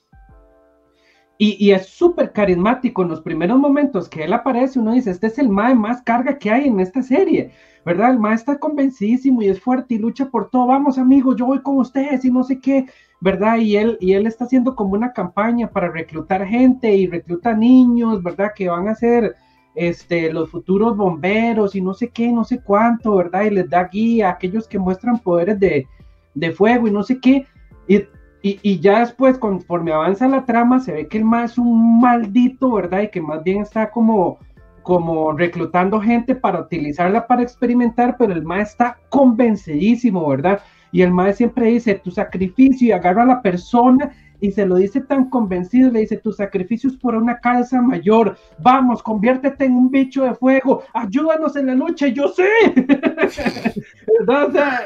[1.39, 5.39] Y, es súper carismático en los primeros momentos que él aparece, uno dice, este es
[5.39, 7.51] el mae más carga que hay en esta serie,
[7.85, 8.11] ¿verdad?
[8.11, 11.61] El mae está convencidísimo y es fuerte y lucha por todo, vamos amigos, yo voy
[11.61, 12.85] con ustedes y no sé qué,
[13.19, 13.57] ¿verdad?
[13.57, 18.21] Y él, y él está haciendo como una campaña para reclutar gente y recluta niños,
[18.21, 18.51] ¿verdad?
[18.55, 19.35] Que van a ser
[19.75, 23.45] este, los futuros bomberos y no sé qué, no sé cuánto, ¿verdad?
[23.45, 25.87] Y les da guía a aquellos que muestran poderes de,
[26.35, 27.47] de fuego y no sé qué.
[27.87, 28.03] Y
[28.45, 32.73] y, ya después, conforme avanza la trama, se ve que el más es un maldito,
[32.73, 33.03] ¿verdad?
[33.03, 34.37] Y que más bien está como,
[34.81, 40.59] como reclutando gente para utilizarla para experimentar, pero el más está convencidísimo, ¿verdad?
[40.91, 44.75] Y el más siempre dice, tu sacrificio, y agarra a la persona y se lo
[44.75, 49.77] dice tan convencido, le dice, tu sacrificio es por una causa mayor, vamos, conviértete en
[49.77, 52.49] un bicho de fuego, ayúdanos en la lucha, yo sé.
[54.19, 54.47] ¿verdad?
[54.47, 54.81] O sea,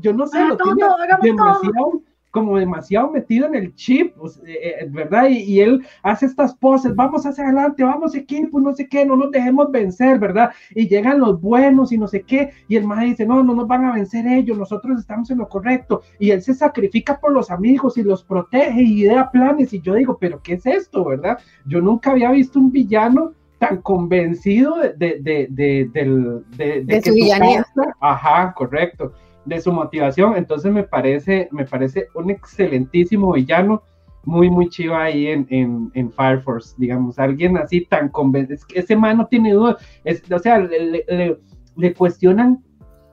[0.00, 0.84] yo no sé, lo tiene
[1.20, 2.00] demasiado
[2.34, 5.28] como demasiado metido en el chip, pues, eh, eh, ¿verdad?
[5.30, 9.30] Y, él hace estas poses, vamos hacia adelante, vamos equipo, no sé qué, no nos
[9.30, 10.50] dejemos vencer, ¿verdad?
[10.74, 13.68] Y llegan los buenos y no sé qué, y el más dice, no, no nos
[13.68, 17.52] van a vencer ellos, nosotros estamos en lo correcto, y él se sacrifica por los
[17.52, 21.38] amigos y los protege y idea planes, y yo digo, pero ¿qué es esto, verdad?
[21.66, 27.64] Yo nunca había visto un villano tan convencido de, de, de, de, de su villanía.
[28.00, 29.12] Ajá, correcto
[29.44, 30.36] de su motivación.
[30.36, 33.82] Entonces me parece, me parece un excelentísimo villano,
[34.24, 35.46] muy, muy chivo ahí en,
[35.92, 39.76] en, Fire Force, digamos, alguien así tan convencido, ese man tiene duda,
[40.32, 41.36] o sea, le,
[41.76, 42.62] le, cuestionan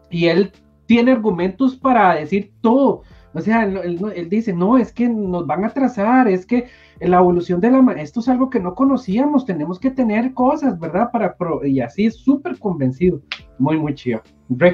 [0.10, 0.52] y él
[0.86, 3.04] tiene argumentos para decir todo.
[3.34, 6.67] O sea, él, dice, no, es que nos van a trazar, es que
[7.00, 7.80] la evolución de la...
[7.94, 11.10] Esto es algo que no conocíamos, tenemos que tener cosas, ¿verdad?
[11.12, 13.22] Para y así es súper convencido.
[13.58, 14.22] Muy, muy chido.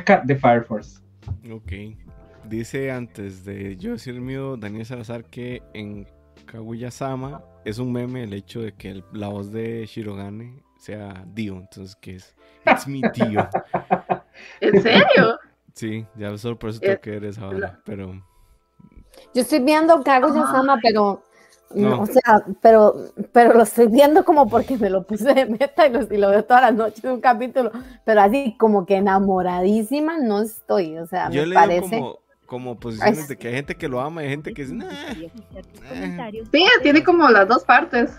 [0.05, 1.06] Cat de Fire Force.
[1.51, 1.71] Ok.
[2.45, 6.07] Dice antes de yo decir el mío, Daniel Salazar, que en
[6.45, 11.95] Kaguya-sama es un meme el hecho de que la voz de Shirogane sea Dio, entonces
[11.95, 12.35] que es
[12.65, 13.47] It's mi tío.
[14.61, 15.39] ¿En serio?
[15.73, 18.23] Sí, ya solo por eso tengo que ver esa ahora, pero...
[19.33, 21.23] Yo estoy viendo Kaguya-sama, pero
[21.73, 22.01] no.
[22.01, 22.95] O sea, pero,
[23.31, 26.63] pero lo estoy viendo como porque me lo puse de meta y lo, veo todas
[26.63, 27.71] las noches un capítulo,
[28.05, 31.99] pero así como que enamoradísima no estoy, o sea, me parece...
[31.99, 34.71] Como, como posiciones de que hay gente que lo ama y hay gente que es...
[34.71, 34.87] Nah,
[36.51, 38.11] Sí, tiene como las dos partes.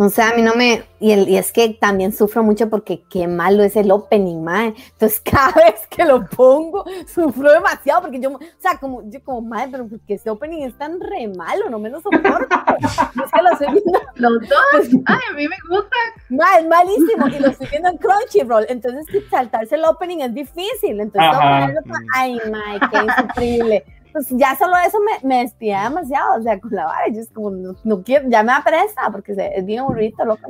[0.00, 0.84] O sea, a mí no me.
[1.00, 4.74] Y, el, y, es que también sufro mucho porque qué malo es el opening, madre.
[4.92, 9.42] Entonces, cada vez que lo pongo, sufro demasiado porque yo, o sea, como, yo como,
[9.42, 12.22] madre, pero porque ese opening es tan re malo, no me lo soporto.
[12.78, 14.00] es que lo estoy viendo.
[14.14, 15.96] Los dos, ay, a mí me gusta.
[16.28, 18.66] Madre, es malísimo y lo estoy viendo en Crunchyroll.
[18.68, 21.00] Entonces, saltarse el opening es difícil.
[21.00, 21.74] Entonces, para,
[22.14, 26.70] ay, madre, qué insufrible pues ya solo eso me, me despide demasiado, o sea, con
[26.72, 30.42] la vara, yo es como, no, quiero, ya me apresa, porque es bien aburrido loco.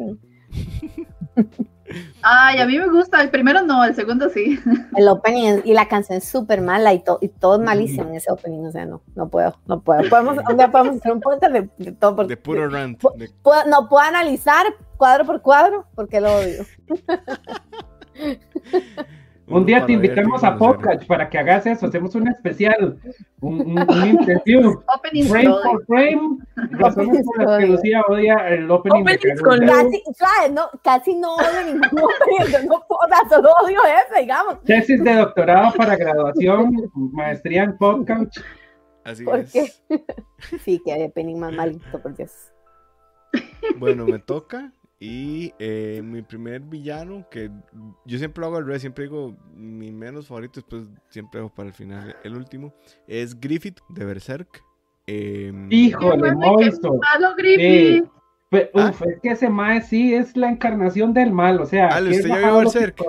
[2.23, 4.59] Ay, a mí me gusta, el primero no, el segundo sí.
[4.97, 8.31] El opening y la canción es súper mala y, y todo es malísimo en ese
[8.31, 10.09] opening, o sea, no, no puedo, no puedo.
[10.09, 12.17] Podemos, un día podemos hacer un podcast de, todo.
[12.17, 13.03] Porque, de puro rant.
[13.03, 14.67] no puedo analizar
[14.97, 16.65] cuadro por cuadro porque lo odio.
[19.47, 22.99] Un día te invitamos a podcast para que hagas eso, hacemos un especial,
[23.41, 24.81] un, un, un interview.
[25.29, 26.39] frame por frame,
[26.71, 31.85] razones por las que Lucía odia el opening de casi, no, casi no odio ningún
[32.03, 34.63] opening, no puedo, solo odio ese, digamos.
[34.65, 38.39] Tesis de doctorado para graduación, maestría en podcast.
[39.05, 39.25] Así
[39.55, 39.83] es.
[40.65, 42.33] sí, que hay opening más malito, por Dios.
[43.77, 44.73] Bueno, me toca.
[45.01, 47.51] Y eh, mi primer villano, que
[48.05, 51.69] yo siempre lo hago al revés, siempre digo mi menos favorito, después siempre hago para
[51.69, 52.75] el final el último,
[53.07, 54.65] es Griffith de Berserk.
[55.07, 57.01] Eh, Híjole, monstruo.
[57.37, 58.07] Griffith.
[58.75, 58.91] ¿Ah?
[58.91, 62.29] uf, es que ese Mae sí es la encarnación del mal, o sea, Ale, usted
[62.29, 63.01] ya vio Berserk.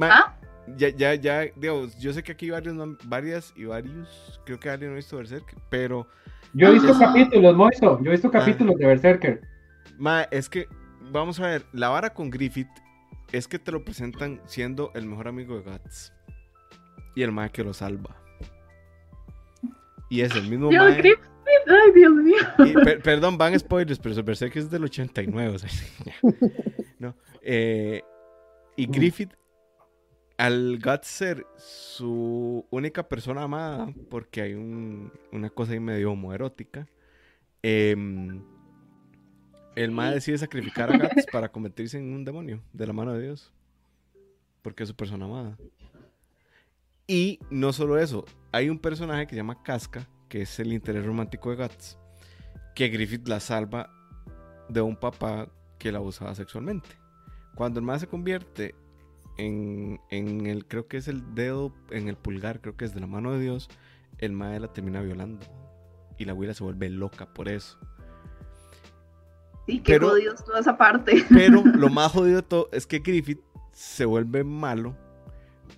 [0.00, 0.36] ¿Ah?
[0.76, 4.90] Ya, ya, ya, digamos, yo sé que aquí varios, varias y varios, creo que alguien
[4.90, 6.06] no ha visto Berserk, pero...
[6.54, 8.32] Yo he visto capítulos, Moiso, yo he visto ah.
[8.32, 9.49] capítulos de Berserker.
[10.00, 10.66] Ma, es que,
[11.12, 12.70] vamos a ver, la vara con Griffith
[13.32, 16.12] es que te lo presentan siendo el mejor amigo de Guts.
[17.14, 18.16] Y el mae que lo salva.
[20.08, 21.02] Y es el mismo mae.
[21.66, 22.36] Ay, Dios mío.
[23.04, 25.54] perdón, van spoilers, pero el Berserk es del 89.
[25.54, 25.70] O sea,
[26.98, 27.14] no.
[27.42, 28.02] Eh,
[28.76, 29.34] y Griffith
[30.38, 36.88] al Guts ser su única persona amada, porque hay una cosa ahí medio homoerótica,
[37.62, 38.42] em,
[39.82, 43.22] el Mae decide sacrificar a Guts para convertirse en un demonio de la mano de
[43.22, 43.52] Dios,
[44.62, 45.56] porque es su persona amada.
[47.06, 51.04] Y no solo eso, hay un personaje que se llama Casca, que es el interés
[51.04, 51.98] romántico de Guts,
[52.74, 53.90] que Griffith la salva
[54.68, 56.88] de un papá que la abusaba sexualmente.
[57.56, 58.74] Cuando el Mae se convierte
[59.36, 63.06] en, el, creo que es el dedo, en el pulgar, creo que es de la
[63.06, 63.68] mano de Dios,
[64.18, 65.46] el mae la termina violando.
[66.18, 67.78] Y la abuela se vuelve loca por eso.
[69.66, 71.24] Sí, qué jodidos toda esa parte.
[71.30, 73.40] Pero lo más jodido de todo es que Griffith
[73.72, 74.96] se vuelve malo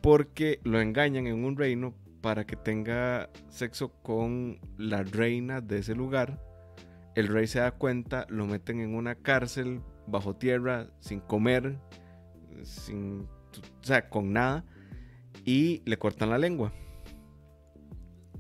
[0.01, 5.95] porque lo engañan en un reino para que tenga sexo con la reina de ese
[5.95, 6.41] lugar.
[7.15, 11.79] El rey se da cuenta, lo meten en una cárcel bajo tierra, sin comer,
[12.63, 13.29] sin
[13.61, 14.65] o sea, con nada,
[15.45, 16.73] y le cortan la lengua.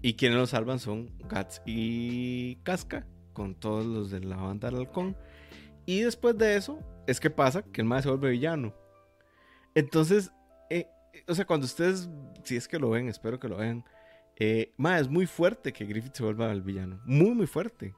[0.00, 4.80] Y quienes lo salvan son Gats y Casca, con todos los de la banda del
[4.80, 5.16] halcón.
[5.86, 8.74] Y después de eso, es que pasa que el más se vuelve villano.
[9.74, 10.32] Entonces,
[10.70, 10.86] eh,
[11.26, 12.08] o sea, cuando ustedes,
[12.44, 13.84] si es que lo ven, espero que lo vean,
[14.36, 17.00] eh, es muy fuerte que Griffith se vuelva el villano.
[17.04, 17.94] Muy, muy fuerte.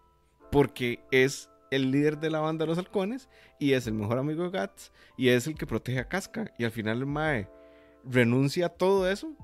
[0.51, 4.45] Porque es el líder de la banda de los halcones y es el mejor amigo
[4.45, 6.53] de Gats y es el que protege a Casca.
[6.59, 7.49] Y al final el Mae
[8.05, 9.35] renuncia a todo eso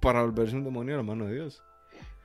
[0.00, 1.62] para volverse un demonio a la mano de Dios.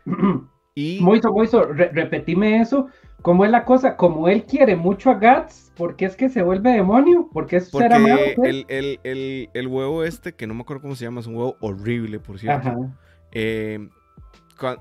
[0.76, 1.00] y...
[1.02, 2.88] Moiso, Moiso, repetime eso.
[3.22, 3.98] ¿Cómo es la cosa?
[3.98, 7.30] Como él quiere mucho a Gats, ¿por qué es que se vuelve demonio?
[7.32, 8.66] ¿Por es Porque el,
[9.04, 12.20] el, el, huevo este, que no me acuerdo cómo se llama, es un huevo horrible,
[12.20, 12.90] por cierto.
[13.32, 13.90] Eh,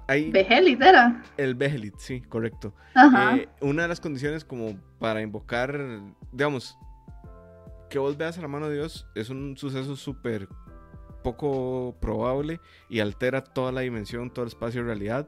[0.06, 1.22] hay, Behelit era.
[1.36, 2.74] El Behelit, sí, correcto.
[3.36, 5.78] Eh, una de las condiciones como para invocar,
[6.32, 6.78] digamos,
[7.88, 10.48] que vos veas a la mano de Dios es un suceso súper
[11.22, 15.26] poco probable y altera toda la dimensión, todo el espacio de realidad.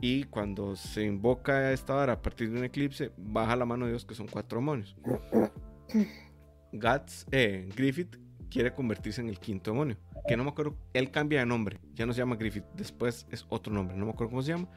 [0.00, 3.92] Y cuando se invoca esta hora a partir de un eclipse, baja la mano de
[3.92, 4.96] Dios, que son cuatro demonios.
[6.72, 8.16] Guts, eh, Griffith
[8.50, 9.96] quiere convertirse en el quinto demonio.
[10.26, 13.46] Que no me acuerdo, él cambia de nombre, ya no se llama Griffith, después es
[13.48, 14.68] otro nombre, no me acuerdo cómo se llama.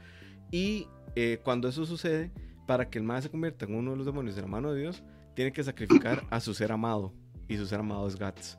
[0.49, 2.31] Y eh, cuando eso sucede,
[2.65, 4.81] para que el mal se convierta en uno de los demonios de la mano de
[4.81, 5.03] Dios,
[5.35, 7.13] tiene que sacrificar a su ser amado.
[7.47, 8.57] Y su ser amado es Guts.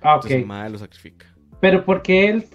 [0.00, 0.24] Ah, ok.
[0.30, 1.26] Entonces el lo sacrifica.
[1.60, 2.46] Pero porque él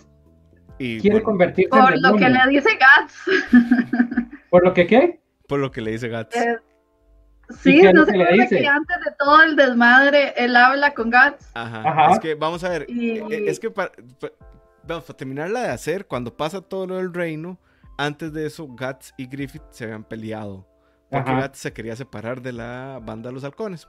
[0.77, 3.23] quiere convertirse en Por lo que le dice Guts.
[4.49, 5.19] ¿Por lo que qué?
[5.47, 6.35] Por lo que le dice Guts.
[6.35, 6.57] Eh,
[7.49, 11.51] Sí, no se puede que antes de todo el desmadre él habla con Guts.
[11.53, 12.13] Ajá.
[12.13, 13.91] Es que vamos a ver, eh, es que para,
[15.15, 17.59] terminarla de hacer, cuando pasa todo lo del reino,
[17.97, 20.67] antes de eso Guts y Griffith se habían peleado.
[21.09, 23.87] Porque Guts se quería separar de la banda de los halcones.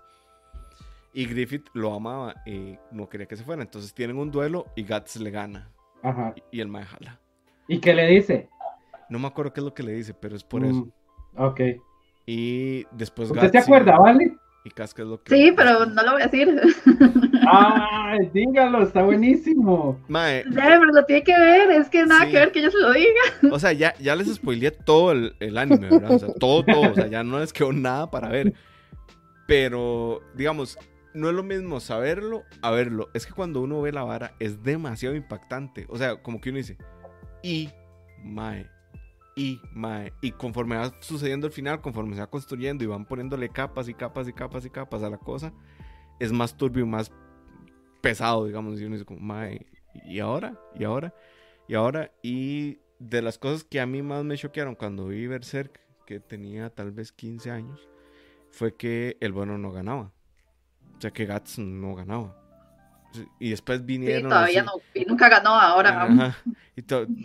[1.13, 3.63] Y Griffith lo amaba y no quería que se fuera.
[3.63, 5.71] Entonces tienen un duelo y Guts le gana.
[6.03, 6.35] Ajá.
[6.51, 7.21] Y, el mae jala.
[7.69, 8.49] ¿Y qué le dice?
[9.09, 10.89] No me acuerdo qué es lo que le dice, pero es por mm, eso.
[11.37, 11.61] Ok.
[12.27, 14.37] Y después ¿Usted se acuerda, vale?
[14.67, 15.33] Y Casca es lo que.
[15.33, 16.61] Sí, pero no lo voy a decir.
[17.49, 20.01] Ay, dígalo, está buenísimo.
[20.09, 20.45] Mae.
[20.53, 23.53] pero lo tiene que ver, es que nada que ver que yo se lo diga.
[23.53, 26.11] O sea, ya, ya les spoileé todo el, el anime, ¿verdad?
[26.11, 26.91] O sea, todo, todo.
[26.91, 28.55] O sea, ya no les quedó nada para ver.
[29.47, 30.77] Pero, digamos,
[31.17, 33.09] no es lo mismo saberlo a verlo.
[33.15, 35.87] Es que cuando uno ve la vara es demasiado impactante.
[35.89, 36.77] O sea, como que uno dice,
[37.43, 37.71] y,
[38.23, 38.69] mae,
[39.35, 39.61] y,
[40.21, 43.95] y conforme va sucediendo el final, conforme se va construyendo y van poniéndole capas y
[43.95, 45.55] capas y capas y capas a la cosa,
[46.21, 47.11] es más turbio y más
[48.03, 48.79] pesado, digamos.
[48.79, 49.67] Y uno dice como, mae,
[50.05, 50.61] ¿y ahora?
[50.75, 51.15] ¿Y ahora?
[51.67, 52.13] ¿Y ahora?
[52.23, 56.69] Y de las cosas que a mí más me choquearon cuando vi Berserk, que tenía
[56.69, 57.89] tal vez 15 años,
[58.51, 60.13] fue que el bueno no ganaba.
[60.97, 62.35] O sea, que Gats no ganaba.
[63.39, 64.23] Y después vinieron.
[64.23, 66.35] Sí, todavía no, y nunca ganó ahora.
[66.75, 66.83] Y,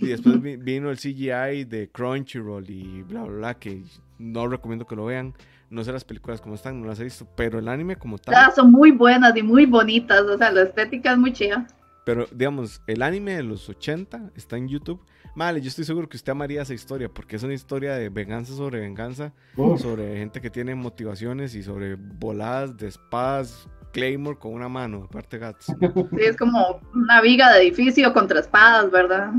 [0.07, 3.84] después vino el CGI de Crunchyroll y bla, bla, bla, que
[4.17, 5.34] no recomiendo que lo vean.
[5.69, 8.53] No sé las películas como están, no las he visto, pero el anime como tal.
[8.53, 11.65] son muy buenas y muy bonitas, o sea, la estética es muy chida.
[12.06, 15.02] Pero digamos, el anime de los 80 está en YouTube.
[15.36, 18.54] Vale, yo estoy seguro que usted amaría esa historia porque es una historia de venganza
[18.54, 19.34] sobre venganza,
[19.78, 25.38] sobre gente que tiene motivaciones y sobre voladas de espadas, Claymore con una mano, aparte
[25.38, 25.66] Gats.
[25.66, 25.76] Sí,
[26.20, 29.32] es como una viga de edificio contra espadas, ¿verdad?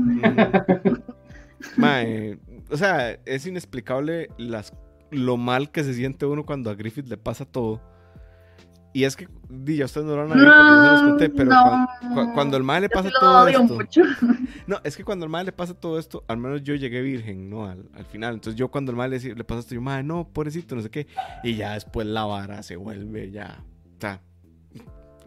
[2.69, 4.73] o sea, es inexplicable las,
[5.11, 7.81] lo mal que se siente uno cuando a Griffith le pasa todo.
[8.93, 11.51] Y es que, ya ustedes no lo han no, pero
[12.35, 13.77] cuando, el mal le pasa todo esto.
[14.67, 17.49] No, es que cuando el mal le pasa todo esto, al menos yo llegué virgen,
[17.49, 17.65] ¿no?
[17.65, 18.35] Al, final.
[18.35, 20.89] Entonces yo cuando el mal le, le pasa esto, yo, madre, no, pobrecito, no sé
[20.89, 21.07] qué.
[21.43, 23.61] Y ya después la vara se vuelve ya.
[23.97, 24.21] O sea,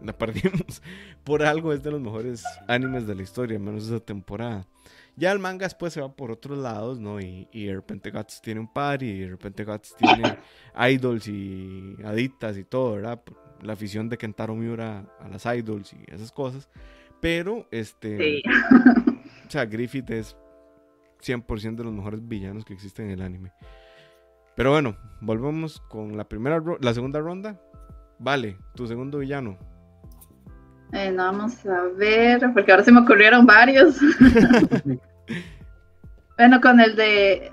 [0.03, 0.81] la perdimos.
[1.23, 4.65] Por algo es de los mejores animes de la historia, al menos esa temporada.
[5.15, 7.19] Ya el manga después se va por otros lados, ¿no?
[7.19, 10.37] Y, y de repente Guts tiene un par y de repente Guts tiene
[10.91, 13.19] idols y aditas y todo, ¿verdad?
[13.61, 16.69] La afición de Kentaro Miura a las idols y esas cosas.
[17.19, 18.41] Pero, este...
[19.47, 20.37] o sea, Griffith es
[21.23, 23.51] 100% de los mejores villanos que existen en el anime.
[24.55, 27.61] Pero bueno, volvemos con la primera, la segunda ronda.
[28.19, 29.57] Vale, tu segundo villano.
[30.93, 33.97] Eh, vamos a ver, porque ahora se me ocurrieron varios.
[36.37, 37.51] bueno, con el de.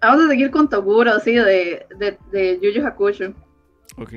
[0.00, 3.32] Vamos a seguir con Toguro, sí, de, de, de Yu Hakusho.
[3.96, 4.14] Ok.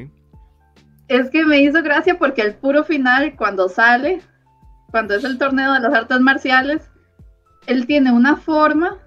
[1.11, 4.21] Es que me hizo gracia porque el puro final, cuando sale,
[4.91, 6.89] cuando es el torneo de las artes marciales,
[7.67, 8.97] él tiene una forma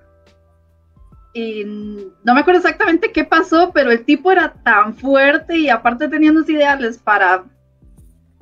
[1.33, 6.09] y no me acuerdo exactamente qué pasó, pero el tipo era tan fuerte y aparte
[6.09, 7.45] tenía unos ideales para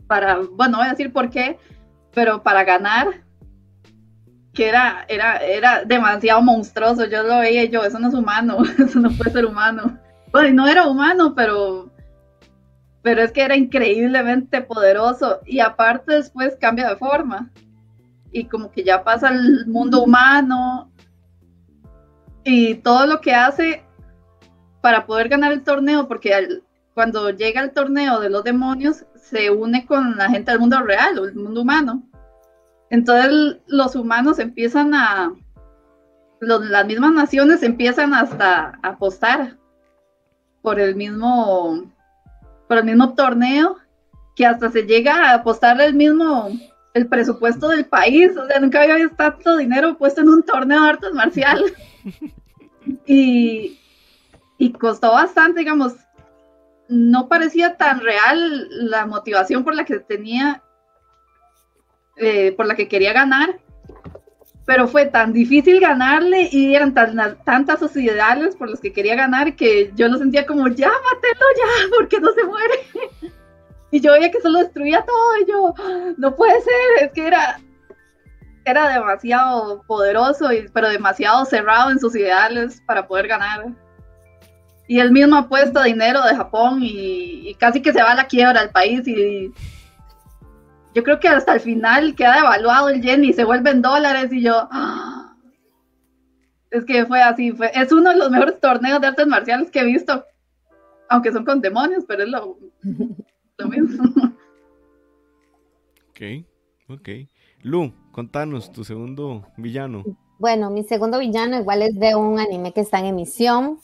[0.09, 1.59] para, bueno, voy a decir por qué,
[2.13, 3.23] pero para ganar,
[4.53, 7.07] que era, era, era demasiado monstruoso.
[7.07, 9.99] Yo lo veía yo, eso no es humano, eso no puede ser humano.
[10.31, 11.91] Bueno, no era humano, pero,
[13.03, 15.41] pero es que era increíblemente poderoso.
[15.45, 17.51] Y aparte después cambia de forma.
[18.31, 20.91] Y como que ya pasa al mundo humano.
[22.45, 23.85] Y todo lo que hace
[24.81, 26.63] para poder ganar el torneo, porque
[26.95, 31.19] cuando llega el torneo de los demonios, se une con la gente del mundo real
[31.19, 32.03] o el mundo humano.
[32.91, 35.33] Entonces los humanos empiezan a,
[36.41, 39.57] las mismas naciones empiezan hasta a apostar
[40.61, 41.85] por el mismo,
[42.73, 43.77] por el mismo torneo,
[44.35, 46.49] que hasta se llega a apostar el mismo,
[46.95, 50.83] el presupuesto del país, o sea, nunca había visto tanto dinero puesto en un torneo
[50.83, 51.75] de artes marciales.
[53.07, 53.79] y,
[54.57, 55.97] y costó bastante, digamos,
[56.89, 60.63] no parecía tan real la motivación por la que tenía,
[62.17, 63.61] eh, por la que quería ganar,
[64.65, 69.93] pero fue tan difícil ganarle y eran tantas sociedades por las que quería ganar que
[69.95, 72.75] yo lo sentía como, ya, mátelo ya, porque no se muere.
[73.91, 75.75] y yo veía que solo destruía todo y yo,
[76.17, 77.59] no puede ser, es que era,
[78.65, 83.67] era demasiado poderoso, y, pero demasiado cerrado en sus ideales para poder ganar
[84.93, 88.27] y él mismo ha puesto dinero de Japón y, casi que se va a la
[88.27, 89.51] quiebra al país y
[90.95, 94.43] yo creo que hasta el final queda evaluado el yen y se vuelven dólares y
[94.43, 95.37] yo ¡ah!
[96.71, 99.81] es que fue así fue es uno de los mejores torneos de artes marciales que
[99.81, 100.25] he visto.
[101.09, 102.59] Aunque son con demonios pero es lo,
[103.59, 104.05] lo mismo.
[106.11, 106.45] Ok
[106.89, 107.09] ok.
[107.63, 110.05] Lu contanos tu segundo villano.
[110.39, 113.79] Bueno mi segundo villano igual es de un anime que está en emisión.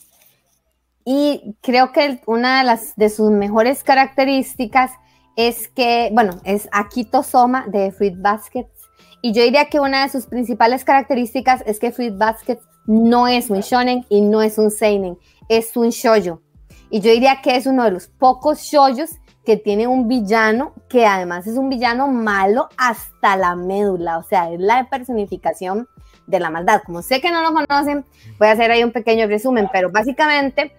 [1.05, 4.93] Y creo que una de, las, de sus mejores características
[5.39, 8.91] es que, bueno, es Akito Soma de Fruit Baskets.
[9.23, 13.49] Y yo diría que una de sus principales características es que Fruit Baskets no es
[13.49, 15.17] un shonen y no es un seinen,
[15.49, 16.43] es un shoyo.
[16.91, 19.11] Y yo diría que es uno de los pocos shoyos
[19.47, 24.53] que tiene un villano que además es un villano malo hasta la médula, o sea,
[24.53, 25.87] es la personificación
[26.27, 26.83] de la maldad.
[26.85, 28.05] Como sé que no lo conocen,
[28.41, 30.73] voy a hacer ahí un pequeño resumen, pero básicamente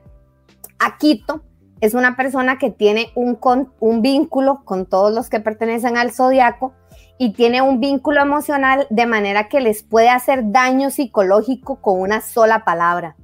[0.79, 1.43] Akito
[1.81, 3.39] es una persona que tiene un,
[3.79, 6.73] un vínculo con todos los que pertenecen al zodiaco
[7.17, 12.21] y tiene un vínculo emocional de manera que les puede hacer daño psicológico con una
[12.21, 13.15] sola palabra.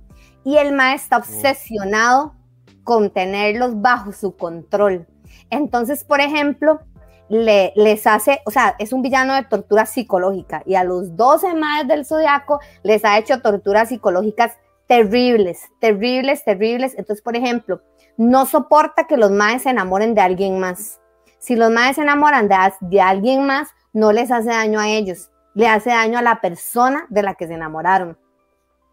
[0.43, 2.35] Y el ma está obsesionado
[2.83, 5.07] con tenerlos bajo su control.
[5.49, 6.81] Entonces, por ejemplo,
[7.29, 11.55] le, les hace, o sea, es un villano de tortura psicológica y a los 12
[11.55, 14.53] más del zodiaco les ha hecho torturas psicológicas
[14.87, 16.93] terribles, terribles, terribles.
[16.97, 17.81] Entonces, por ejemplo,
[18.17, 20.99] no soporta que los maes se enamoren de alguien más.
[21.39, 25.31] Si los maes se enamoran de, de alguien más, no les hace daño a ellos,
[25.53, 28.17] le hace daño a la persona de la que se enamoraron.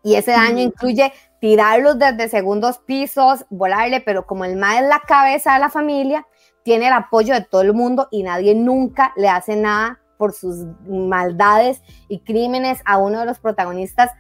[0.03, 5.01] Y ese daño incluye tirarlos desde segundos pisos, volarle, pero como el mae es la
[5.01, 6.27] cabeza de la familia,
[6.65, 10.67] tiene el apoyo de todo el mundo y nadie nunca le hace nada por sus
[10.87, 14.11] maldades y crímenes a uno de los protagonistas,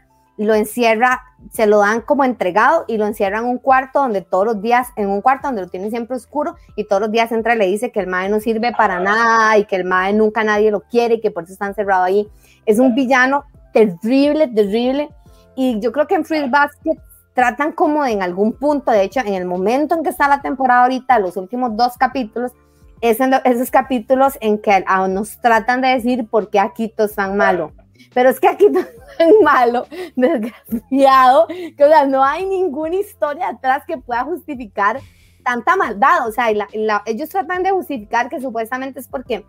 [0.42, 4.46] lo encierra, se lo dan como entregado y lo encierra en un cuarto donde todos
[4.46, 7.54] los días, en un cuarto donde lo tiene siempre oscuro y todos los días entra
[7.54, 10.44] y le dice que el mae no sirve para nada y que el mae nunca
[10.44, 12.28] nadie lo quiere y que por eso está encerrado ahí.
[12.66, 15.10] Es un villano terrible, terrible.
[15.54, 16.98] Y yo creo que en Free Basket
[17.34, 20.82] tratan como en algún punto, de hecho, en el momento en que está la temporada
[20.82, 22.52] ahorita, los últimos dos capítulos,
[23.00, 27.36] es en esos capítulos en que nos tratan de decir por qué Akito es tan
[27.36, 27.72] malo.
[28.14, 28.88] Pero es que Akito es
[29.18, 29.86] tan malo,
[30.16, 35.00] desgraciado, que o sea, no hay ninguna historia atrás que pueda justificar
[35.44, 36.28] tanta maldad.
[36.28, 39.44] O sea, ellos tratan de justificar que supuestamente es porque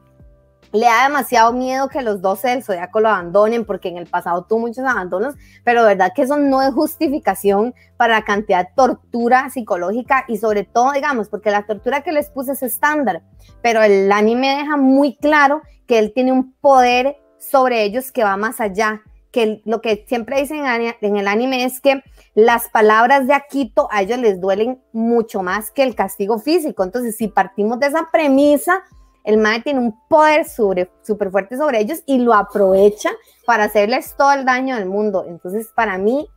[0.73, 4.43] le da demasiado miedo que los 12 del zodiaco lo abandonen, porque en el pasado
[4.43, 9.51] tuvo muchos abandonos, pero verdad que eso no es justificación para la cantidad de tortura
[9.51, 13.21] psicológica y sobre todo, digamos, porque la tortura que les puse es estándar,
[13.61, 17.17] pero el anime deja muy claro que él tiene un poder
[17.49, 21.81] sobre ellos que va más allá, que lo que siempre dicen en el anime es
[21.81, 22.03] que
[22.35, 26.83] las palabras de Akito a ellos les duelen mucho más que el castigo físico.
[26.83, 28.83] Entonces, si partimos de esa premisa,
[29.23, 33.11] el mae tiene un poder súper fuerte sobre ellos y lo aprovecha
[33.45, 35.25] para hacerles todo el daño del mundo.
[35.27, 36.27] Entonces, para mí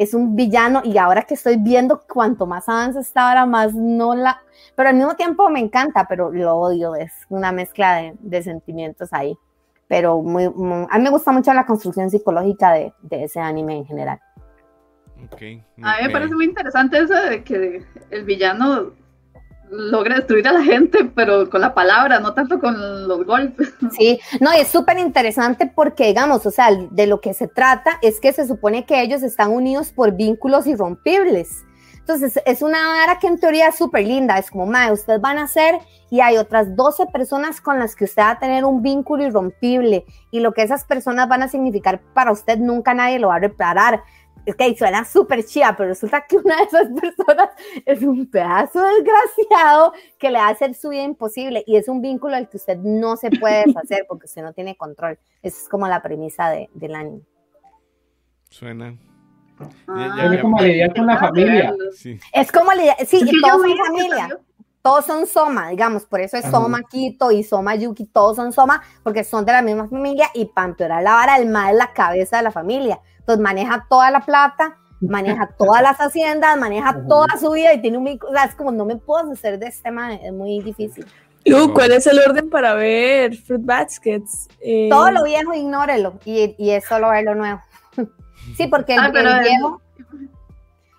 [0.00, 4.14] es un villano y ahora que estoy viendo cuanto más avanza esta hora, más no
[4.14, 4.40] la...
[4.74, 9.36] Pero al mismo tiempo me encanta, pero lo odio, es una mezcla de, sentimientos ahí.
[9.90, 14.20] Pero muy, a mí me gusta mucho la construcción psicológica de, ese anime en general.
[15.82, 18.92] A mí me parece muy interesante eso de que el villano
[19.68, 23.74] logra destruir a la gente, pero con la palabra, no tanto con los golpes.
[23.90, 27.98] Sí, no, y es súper interesante porque, digamos, o sea, de lo que se trata
[28.00, 31.64] es que se supone que ellos están unidos por vínculos irrompibles.
[32.12, 35.38] Entonces, es una vara que en teoría es súper linda, es como, madre, ustedes van
[35.38, 35.78] a ser
[36.10, 40.04] y hay otras 12 personas con las que usted va a tener un vínculo irrompible
[40.32, 43.38] y lo que esas personas van a significar para usted nunca nadie lo va a
[43.38, 44.02] reparar
[44.44, 47.50] es que suena súper chida, pero resulta que una de esas personas
[47.86, 52.48] es un pedazo desgraciado que le hace su vida imposible y es un vínculo al
[52.48, 55.16] que usted no se puede deshacer porque usted no tiene control.
[55.42, 57.22] Esa es como la premisa de, del anime.
[58.48, 58.98] Suena.
[59.88, 61.74] Ah, es como lidiar con la familia.
[62.32, 64.38] Es como lidiar, sí, y todos son familia.
[64.82, 68.82] Todos son Soma, digamos, por eso es Soma Kito y Soma Yuki, todos son Soma,
[69.02, 71.92] porque son de la misma familia y para empeorar la vara, el mal es la
[71.92, 72.98] cabeza de la familia
[73.38, 78.08] maneja toda la plata, maneja todas las haciendas, maneja toda su vida y tiene un...
[78.08, 81.06] O sea, es como no me puedo hacer de este man, es muy difícil.
[81.46, 84.48] Lu, ¿cuál es el orden para ver Fruit Baskets?
[84.60, 87.60] Eh, Todo lo viejo, ignórelo y, y es solo ver lo nuevo.
[88.64, 89.78] sí, porque el, ah.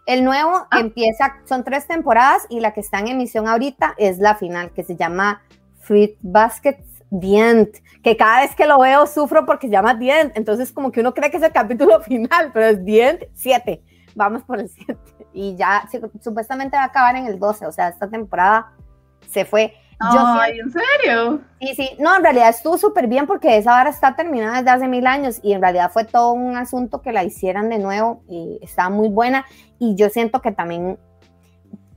[0.05, 0.79] El nuevo ah.
[0.79, 4.83] empieza, son tres temporadas y la que está en emisión ahorita es la final, que
[4.83, 5.41] se llama
[5.79, 10.71] Fruit Baskets Dient, que cada vez que lo veo sufro porque se llama Dient, entonces
[10.71, 13.81] como que uno cree que es el capítulo final, pero es Dient 7,
[14.15, 14.97] vamos por el 7,
[15.33, 15.87] y ya
[16.21, 18.71] supuestamente va a acabar en el 12, o sea, esta temporada
[19.29, 19.73] se fue.
[20.01, 21.41] Ay, ¿en serio?
[21.59, 24.87] Sí, sí, no, en realidad estuvo súper bien porque esa hora está terminada desde hace
[24.87, 28.59] mil años y en realidad fue todo un asunto que la hicieran de nuevo y
[28.61, 29.45] estaba muy buena
[29.77, 30.97] y yo siento que también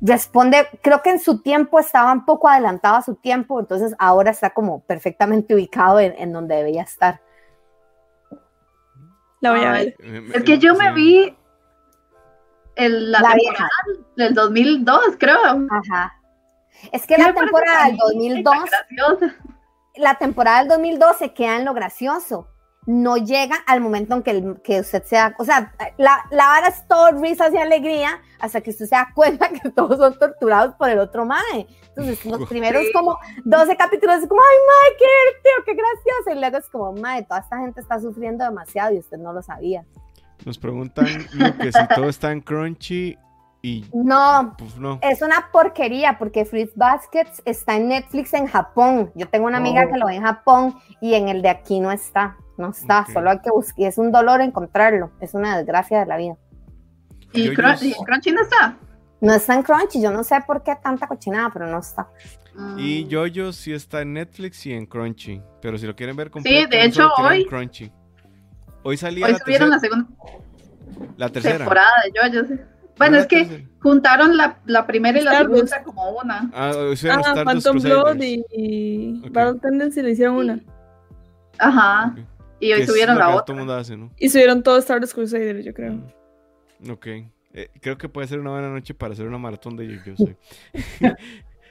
[0.01, 4.33] responde, creo que en su tiempo estaba un poco adelantado a su tiempo, entonces ahora
[4.33, 7.23] está como perfectamente ubicado en, donde debía estar.
[9.41, 9.97] La voy a ver.
[10.35, 11.35] Es que yo me vi
[12.77, 13.71] el, la, temporada
[14.17, 15.67] del 2002, creo.
[15.71, 16.13] Ajá.
[16.93, 18.55] Es que la temporada del 2002,
[19.97, 22.49] la temporada del 2002 se queda en lo gracioso
[22.87, 26.47] no llega al momento en que, el, que usted se da, o sea, la, la
[26.47, 30.19] vara es todo risas y alegría hasta que usted se da cuenta que todos son
[30.19, 31.67] torturados por el otro mae.
[31.89, 35.05] Entonces, los primeros como 12 capítulos es como, ay, mae, qué
[35.43, 36.31] tío, qué gracioso.
[36.37, 39.43] Y luego es como, mae, toda esta gente está sufriendo demasiado y usted no lo
[39.43, 39.85] sabía.
[40.45, 41.07] Nos preguntan
[41.61, 43.17] que si todo está en Crunchy
[43.65, 43.83] y...
[43.95, 49.11] No, pues no, es una porquería porque Fruit Baskets está en Netflix en Japón.
[49.15, 49.91] Yo tengo una amiga oh.
[49.91, 52.37] que lo ve en Japón y en el de aquí no está.
[52.59, 53.87] No está, solo hay que buscar.
[53.87, 55.13] Es un dolor encontrarlo.
[55.19, 56.37] Es una desgracia de la vida.
[57.33, 58.77] ¿Y, Crunchy no está?
[59.23, 60.03] No está en Crunchy.
[60.03, 62.07] Yo no sé por qué tanta cochinada, pero no está.
[62.77, 65.41] Y Jojo sí está en Netflix y en Crunchy.
[65.63, 67.47] Pero si lo quieren ver completo, sí, de hecho, hoy.
[67.47, 67.91] Crunchy.
[68.83, 70.07] Hoy salía hoy la, tercera, la segunda
[71.17, 72.74] la tercera temporada de Jojo.
[72.97, 76.51] Bueno, es que juntaron la, la, primera y la segunda como una.
[76.55, 76.73] Ah,
[77.11, 79.31] ah Phantom Blood y okay.
[79.31, 80.61] Battle Tendency le hicieron una.
[81.59, 82.15] Ajá.
[82.61, 83.83] Y hoy subieron la otra.
[84.19, 85.95] Y subieron todo Stardust Crusader, yo creo.
[86.81, 87.07] Mm, ok.
[87.57, 90.17] Eh, creo que puede ser una buena noche para hacer una maratón de yo, yo
[90.17, 90.37] soy.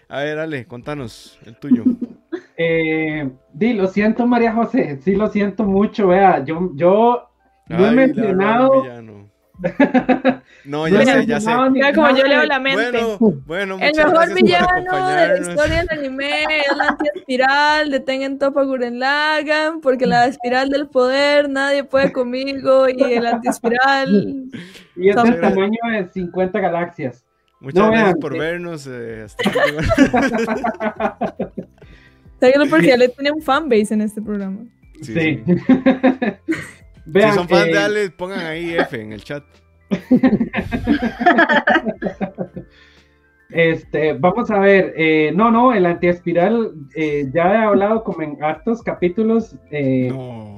[0.09, 1.84] A ver, Ale, contanos el tuyo.
[2.55, 7.30] Eh, di, lo siento, María José, sí lo siento mucho, vea, yo, yo
[7.67, 8.84] no he mencionado...
[10.65, 11.51] No, ya sé, ya sé.
[11.93, 12.97] como yo leo la mente.
[13.45, 18.63] Bueno, El mejor villano de la historia del anime es la anti-espiral de Tengen Topa
[18.63, 24.45] Guren Lagan, porque la espiral del poder, nadie puede conmigo, y el anti-espiral.
[24.95, 27.25] Y es del tamaño de 50 galaxias.
[27.59, 28.87] Muchas gracias por vernos.
[28.87, 29.25] Eh,
[32.69, 34.59] porque ya le tenía un fanbase en este programa.
[35.01, 35.41] Sí.
[35.43, 35.55] sí.
[37.05, 39.43] Si son fans de eh, Alex, pongan ahí F en el chat.
[43.53, 48.43] Este, vamos a ver, eh, no, no, el antiespiral eh, ya he hablado como en
[48.43, 50.11] hartos capítulos eh,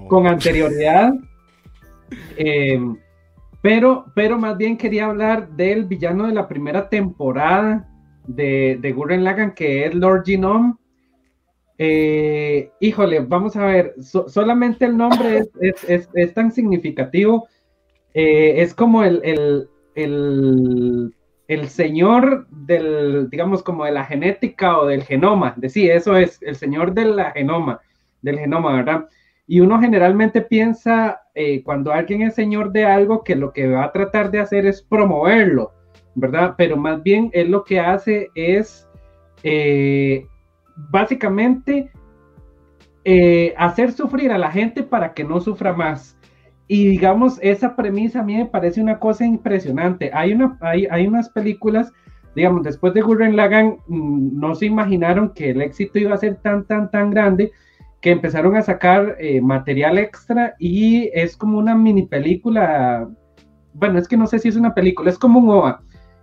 [0.08, 1.14] con anterioridad,
[3.62, 7.86] pero, pero más bien quería hablar del villano de la primera temporada
[8.28, 10.76] de, de Gurren Lagann, que es Lord Genome.
[11.78, 17.48] Híjole, vamos a ver, solamente el nombre es tan significativo
[18.18, 25.54] eh, es como el, el, señor del, digamos, como de la genética o del genoma,
[25.58, 27.82] de sí, eso es, el señor de la genoma,
[28.22, 29.10] del genoma, ¿verdad?
[29.48, 33.84] Y uno generalmente piensa, eh, cuando alguien es señor de algo, que lo que va
[33.84, 35.74] a tratar de hacer es promoverlo,
[36.16, 36.56] ¿verdad?
[36.58, 38.88] Pero más bien él lo que hace es,
[39.44, 40.26] eh,
[40.76, 41.92] básicamente,
[43.58, 46.18] hacer sufrir a la gente para que no sufra más.
[46.68, 50.10] Y digamos, esa premisa a mí me parece una cosa impresionante.
[50.14, 51.94] Hay, una, hay, hay unas películas,
[52.36, 56.36] digamos, después de Gurren Lagan, mm, no se imaginaron que el éxito iba a ser
[56.38, 57.52] tan, tan, tan grande
[58.02, 63.08] que empezaron a sacar eh, material extra y es como una mini película.
[63.74, 65.82] Bueno, es que no sé si es una película, es como un OVA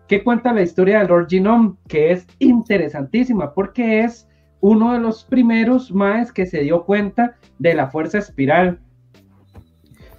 [0.08, 4.28] que cuenta la historia de Lord Genome, que es interesantísima porque es
[4.62, 8.80] uno de los primeros más que se dio cuenta de la fuerza espiral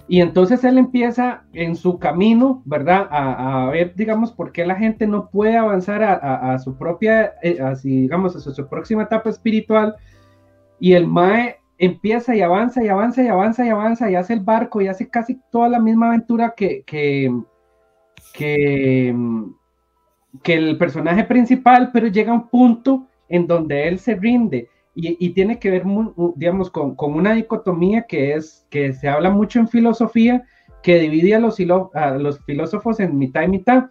[0.06, 3.08] y entonces él empieza en su camino, ¿verdad?
[3.10, 8.36] A, ver, digamos, por qué la gente no puede avanzar a, su propia, eh, digamos,
[8.36, 9.96] a su, próxima etapa espiritual.
[10.78, 14.40] Y el Mae empieza y avanza y avanza y avanza y avanza y hace el
[14.40, 17.34] barco y hace casi toda la misma aventura que, que,
[18.34, 19.16] que,
[20.42, 25.30] que el personaje principal, pero llega a un punto en donde él se rinde y,
[25.30, 25.84] tiene que ver,
[26.36, 30.44] digamos, con, una dicotomía que es que se habla mucho en filosofía,
[30.82, 31.58] que divide a los,
[31.94, 33.86] a los filósofos en mitad y mitad.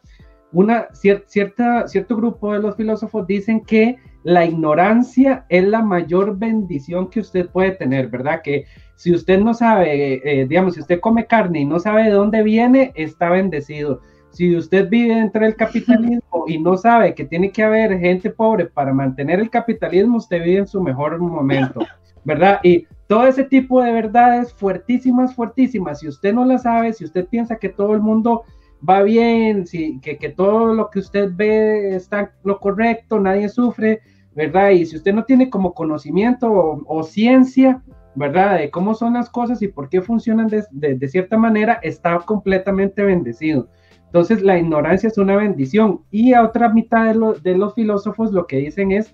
[0.53, 7.09] Una cierta, cierto grupo de los filósofos dicen que la ignorancia es la mayor bendición
[7.09, 8.41] que usted puede tener, ¿verdad?
[8.41, 8.65] Que
[8.95, 12.43] si usted no sabe, eh, digamos, si usted come carne y no sabe de dónde
[12.43, 13.99] viene, está bendecido
[14.33, 18.65] si usted vive dentro del capitalismo y no sabe que tiene que haber gente pobre
[18.65, 21.81] para mantener el capitalismo, usted vive en su mejor momento,
[22.25, 22.59] ¿verdad?
[22.63, 27.27] Y todo ese tipo de verdades fuertísimas, fuertísimas, si usted no las sabe, si usted
[27.27, 28.43] piensa que todo el mundo
[28.87, 34.01] va bien, si, que, todo lo que usted ve está lo correcto, nadie sufre,
[34.35, 34.71] ¿verdad?
[34.71, 37.83] Y si usted no tiene como conocimiento o, ciencia,
[38.15, 38.57] ¿verdad?
[38.57, 43.03] De cómo son las cosas y por qué funcionan de, de cierta manera, está completamente
[43.03, 43.69] bendecido.
[44.13, 46.01] Entonces la ignorancia es una bendición.
[46.11, 49.11] Y a otra mitad de, los filósofos lo que dicen es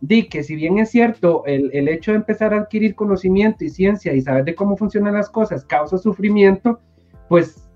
[0.00, 4.12] di que si bien es cierto el, hecho de empezar a adquirir conocimiento y ciencia
[4.12, 6.80] y saber de cómo funcionan las cosas causa sufrimiento,
[7.28, 7.70] pues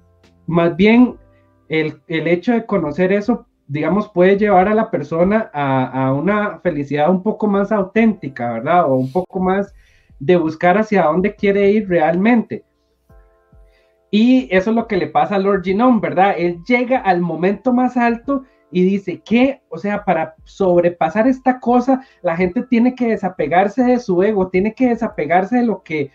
[0.48, 1.14] más bien
[1.68, 7.08] el, hecho de conocer eso, digamos, puede llevar a la persona a, a, una felicidad
[7.08, 8.90] un poco más auténtica, ¿verdad?
[8.90, 9.72] O un poco más
[10.18, 12.64] de buscar hacia dónde quiere ir realmente.
[14.16, 16.36] Y eso es lo que le pasa a Lord Genome, ¿verdad?
[16.38, 22.00] Él llega al momento más alto y dice que, o sea, para sobrepasar esta cosa,
[22.22, 26.12] la gente tiene que desapegarse de su ego, tiene que desapegarse de lo que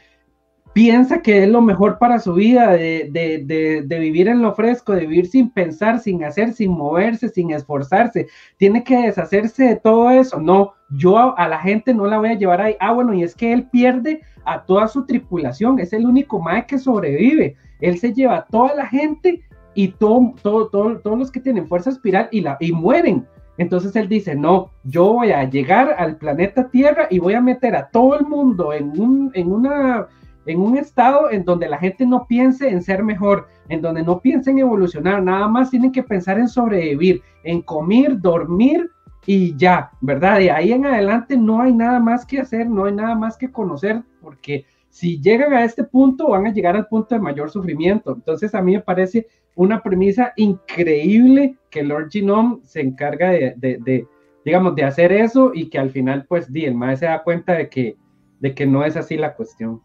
[0.79, 5.27] piensa que es lo mejor para su vida, de, vivir en lo fresco, de vivir
[5.27, 8.27] sin pensar, sin hacer, sin moverse, sin esforzarse.
[8.55, 10.39] Tiene que deshacerse de todo eso.
[10.39, 12.77] No, yo a, la gente no la voy a llevar ahí.
[12.79, 16.65] Ah, bueno, y es que él pierde a toda su tripulación, es el único mae
[16.65, 17.57] que sobrevive.
[17.81, 19.41] Él se lleva a toda la gente
[19.73, 23.27] y todo, todo, todos los que tienen fuerza espiral y, la, y mueren.
[23.57, 27.75] Entonces él dice, no, yo voy a llegar al planeta Tierra y voy a meter
[27.75, 30.07] a todo el mundo en un, en una,
[30.51, 34.19] en un estado en donde la gente no piense en ser mejor, en donde no
[34.19, 38.89] piense en evolucionar, nada más tienen que pensar en sobrevivir, en comer, dormir
[39.25, 40.39] y ya, ¿verdad?
[40.39, 43.51] De ahí en adelante no hay nada más que hacer, no hay nada más que
[43.51, 48.13] conocer, porque si llegan a este punto, van a llegar al punto de mayor sufrimiento.
[48.13, 54.07] Entonces, a mí me parece una premisa increíble que Lord Genome se encarga de,
[54.43, 57.69] digamos, de hacer eso y que al final, pues, di, el se da cuenta de
[57.69, 57.97] que,
[58.39, 59.81] de que no es así la cuestión.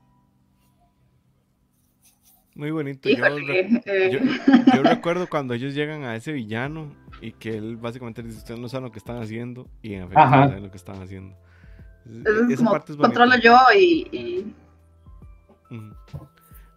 [2.55, 3.09] Muy bonito.
[3.09, 3.83] Yo, eh.
[4.85, 8.85] recuerdo cuando ellos llegan a ese villano y que él básicamente dice, ustedes no saben
[8.85, 11.37] lo que están haciendo y en efecto no saben lo que están haciendo.
[12.51, 14.53] Esa parte es controlo yo y...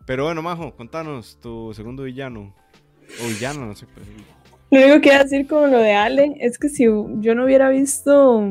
[0.05, 2.55] Pero bueno, Majo, contanos tu segundo villano.
[3.23, 3.85] O villano, no sé.
[4.71, 7.45] Lo único que iba a decir con lo de Ale es que si yo no
[7.45, 8.41] hubiera visto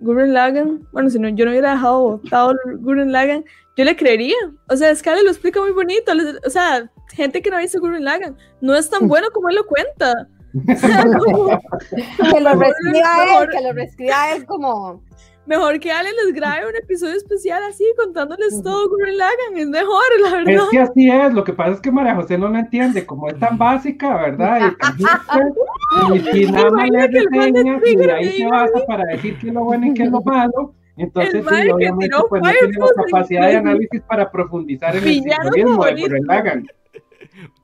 [0.00, 3.44] Gurren Lagan, bueno, si no, yo no hubiera dejado votado Gurren Lagan,
[3.76, 4.36] yo le creería.
[4.68, 6.12] O sea, es que Ale lo explica muy bonito.
[6.46, 9.56] O sea, gente que no ha visto Gurren Lagan, no es tan bueno como él
[9.56, 10.28] lo cuenta.
[10.52, 15.02] que lo reescriba él, que lo reescriba él como
[15.44, 20.02] Mejor que Ale les grabe un episodio especial así, contándoles todo Gurren Lagan, es mejor,
[20.22, 20.64] la verdad.
[20.64, 23.28] Es que así es, lo que pasa es que María José no lo entiende, como
[23.28, 24.72] es tan básica, ¿verdad?
[24.96, 29.64] Y, y, nada más le reseña y ahí se basa para decir qué es lo
[29.64, 30.74] bueno y qué es lo malo.
[30.96, 35.22] Entonces, sí, obviamente, pues no tiene la capacidad de análisis para profundizar en el
[35.54, 36.66] simbolismo de Lagan.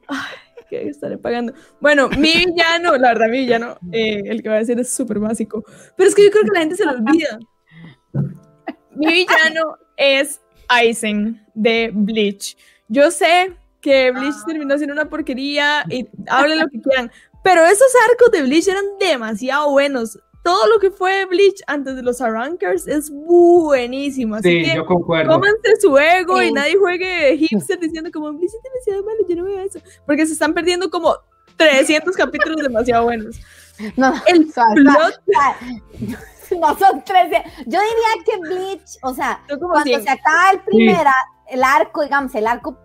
[0.09, 0.17] Ay
[0.69, 1.53] que estaré pagando.
[1.81, 5.19] Bueno, mi villano, la verdad, mi villano, eh, el que voy a decir es súper
[5.19, 5.65] básico.
[5.97, 7.39] Pero es que yo creo que la gente se lo olvida.
[8.95, 12.57] Mi villano es Aizen de Bleach.
[12.89, 14.45] Yo sé que Bleach ah.
[14.47, 17.11] terminó siendo una porquería y hablen lo que quieran,
[17.43, 20.19] pero esos arcos de Bleach eran demasiado buenos.
[20.49, 24.37] Todo lo que fue Bleach antes de los Arrankers es buenísimo.
[24.37, 25.35] Así sí, yo concuerdo.
[25.35, 29.45] Cómense su ego y nadie juegue hipster diciendo como Bleach es demasiado malo, yo no
[29.45, 29.79] veo eso.
[30.07, 31.15] Porque se están perdiendo como
[31.59, 33.39] 300 capítulos demasiado buenos.
[33.97, 35.21] No, el plot...
[36.59, 37.43] no son 13.
[37.67, 41.07] Yo diría que Bleach, o sea, cuando se acaba el primer,
[41.51, 42.79] el arco, digamos, el arco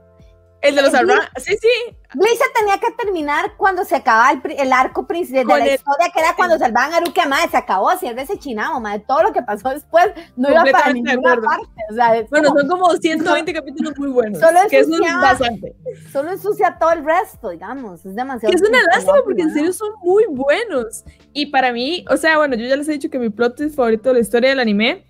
[0.64, 1.68] el de los Arran, sí, sí.
[2.14, 6.20] Se tenía que terminar cuando se acaba el, el arco principal de la historia, que
[6.20, 9.42] era cuando salvaban a Haruki madre, se acabó, de ese chinamo, madre, todo lo que
[9.42, 11.68] pasó después no iba para ninguna parte.
[11.92, 15.76] O sea, bueno, son como 120 capítulos muy buenos, solo que eso es bastante.
[16.12, 18.56] Solo ensucia todo el resto, digamos, es demasiado.
[18.56, 21.04] es una lástima, porque en serio son muy buenos.
[21.34, 24.10] Y para mí, o sea, bueno, yo ya les he dicho que mi plot favorito
[24.10, 25.06] de la historia del anime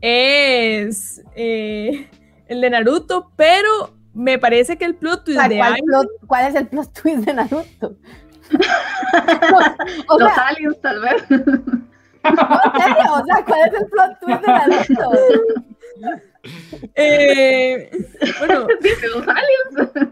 [0.00, 2.08] es eh,
[2.46, 6.68] el de Naruto, pero me parece que el plot twist de ¿cuál, ¿Cuál es el
[6.68, 7.96] plot twist de Naruto?
[10.18, 11.24] Los aliens, tal vez.
[12.22, 15.12] O sea, ¿cuál es el plot twist de Naruto?
[16.94, 17.90] eh,
[18.38, 20.10] bueno, dice los aliens.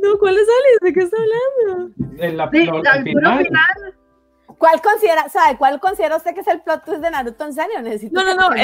[0.00, 0.80] No, ¿cuáles aliens?
[0.82, 1.92] ¿De qué está hablando?
[2.18, 3.44] En la, sí, al final.
[3.44, 3.94] final
[4.58, 7.82] ¿Cuál considera, sabe, cuál considera usted que es el plot twist de Naruto en serio?
[7.82, 8.56] Necesito no, no, no,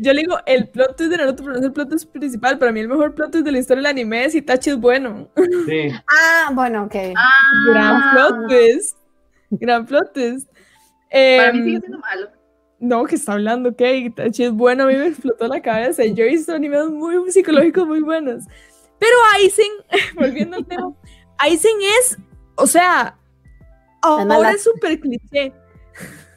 [0.00, 2.58] yo le digo el plot twist de Naruto, pero no es el plot twist principal.
[2.58, 5.28] Para mí el mejor plot twist de la historia del anime es Itachi es bueno.
[5.66, 5.92] Sí.
[6.08, 6.94] ah, bueno, ok.
[7.16, 7.28] Ah,
[7.70, 8.96] Gran plot twist.
[9.50, 10.48] Gran plot twist.
[11.10, 12.30] Para mí em, sigue siendo malo.
[12.80, 16.04] No, que está hablando, que Itachi es bueno, a mí me explotó la cabeza.
[16.06, 18.44] Yo he visto animes muy psicológicos muy buenos.
[18.98, 19.72] Pero Aizen,
[20.16, 20.92] volviendo al tema,
[21.38, 22.18] Aizen es,
[22.56, 23.16] o sea,
[24.02, 25.52] ahora es súper cliché.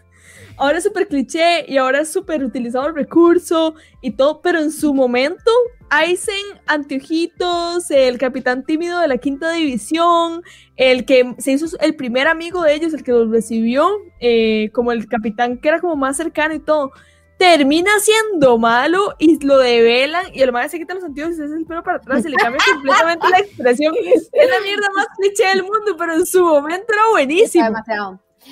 [0.56, 4.72] Ahora es súper cliché y ahora es súper utilizado el recurso y todo, pero en
[4.72, 5.52] su momento,
[5.90, 6.36] Aizen,
[6.68, 10.44] Anteojitos, el capitán tímido de la quinta división,
[10.76, 13.90] el que se hizo el primer amigo de ellos, el que los recibió,
[14.20, 16.92] eh, como el capitán que era como más cercano y todo
[17.38, 21.44] termina siendo malo y lo develan y el madre se quita los sentidos y se
[21.44, 23.94] hace el pelo para atrás y le cambia completamente la expresión.
[24.04, 27.70] Es la mierda más cliché del mundo, pero en su momento era buenísimo.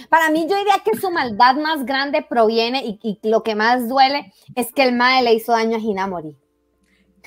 [0.09, 4.34] Para mí yo diría que su maldad más grande proviene y, lo que más duele
[4.55, 6.38] es que el madre le hizo daño a Hinamori.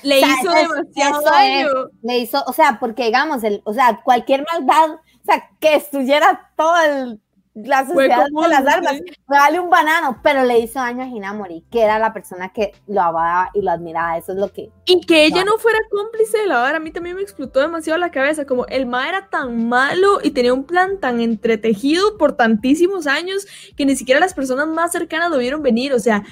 [0.01, 1.67] Le hizo demasiado daño.
[2.01, 6.51] le hizo, o sea, porque digamos, el, o sea, cualquier maldad, o sea, que destruyera
[6.57, 7.21] todo el
[7.55, 8.99] la sociedad de las armas,
[9.29, 13.01] dale un banano, pero le hizo daño a Hinamori, que era la persona que lo
[13.01, 14.69] amaba y lo admiraba, eso es lo que...
[14.85, 17.97] Y que ella no fuera cómplice de la verdad, a mí también me explotó demasiado
[17.97, 22.33] la cabeza, como el Ma era tan malo y tenía un plan tan entretejido por
[22.33, 23.47] tantísimos años
[23.77, 26.23] que ni siquiera las personas más cercanas lo vieron venir, o sea,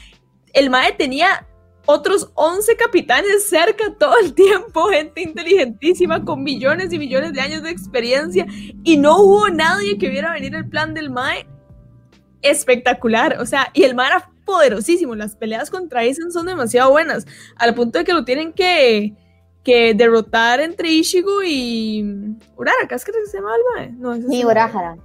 [0.51, 1.47] el Mae tenía
[1.85, 7.63] otros 11 capitanes cerca todo el tiempo, gente inteligentísima con millones y millones de años
[7.63, 8.45] de experiencia
[8.83, 11.47] y no hubo nadie que viera venir el plan del Mae.
[12.41, 17.25] Espectacular, o sea, y el Mae era poderosísimo, las peleas contra Aizen son demasiado buenas,
[17.55, 19.13] al punto de que lo tienen que,
[19.63, 23.91] que derrotar entre Ishigo y Uraraka, ¿es que se llama el Mae?
[23.97, 24.97] No, sí, Urahara.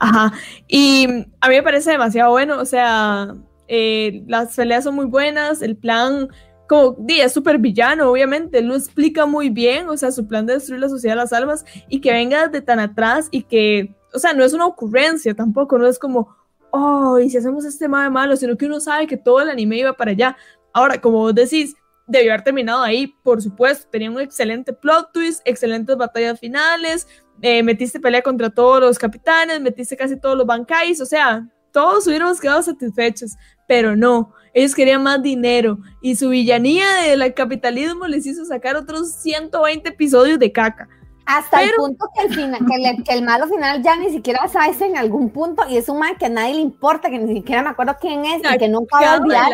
[0.00, 0.32] Ajá,
[0.66, 1.06] y
[1.40, 3.34] a mí me parece demasiado bueno, o sea,
[3.72, 6.28] eh, las peleas son muy buenas, el plan,
[6.68, 10.54] como di, es súper villano, obviamente, lo explica muy bien, o sea, su plan de
[10.54, 14.18] destruir la sociedad de las almas y que venga de tan atrás y que, o
[14.18, 16.34] sea, no es una ocurrencia tampoco, no es como,
[16.72, 19.78] oh, y si hacemos este mae malo, sino que uno sabe que todo el anime
[19.78, 20.36] iba para allá.
[20.72, 21.76] Ahora, como vos decís,
[22.08, 27.06] debió haber terminado ahí, por supuesto, tenía un excelente plot twist, excelentes batallas finales,
[27.40, 32.06] eh, metiste pelea contra todos los capitanes, metiste casi todos los bancais, o sea, todos
[32.06, 33.36] hubiéramos quedado satisfechos,
[33.70, 39.12] pero no, ellos querían más dinero y su villanía del capitalismo les hizo sacar otros
[39.22, 40.88] 120 episodios de caca.
[41.24, 44.96] Hasta el punto que el, final, que, el, malo final ya ni siquiera sabes en
[44.96, 47.68] algún punto y es un mal que a nadie le importa, que ni siquiera me
[47.68, 49.52] acuerdo quién es y que nunca va a olvidar.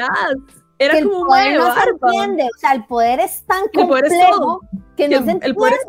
[0.79, 4.63] Era como el poder no se entiende, o sea, el poder es tan complejo
[4.97, 5.47] que no se entiende.
[5.47, 5.87] El poder es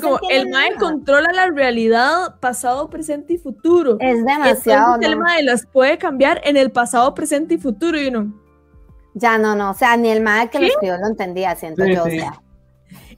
[0.00, 3.96] como el MAE controla la realidad pasado, presente y futuro.
[4.00, 4.98] Es demasiado.
[5.00, 8.34] el MAE las puede cambiar en el pasado, presente y futuro, y uno.
[9.14, 12.02] Ya no, no, o sea, ni el MAE que lo escribió lo entendía, siento yo,
[12.02, 12.40] o sea.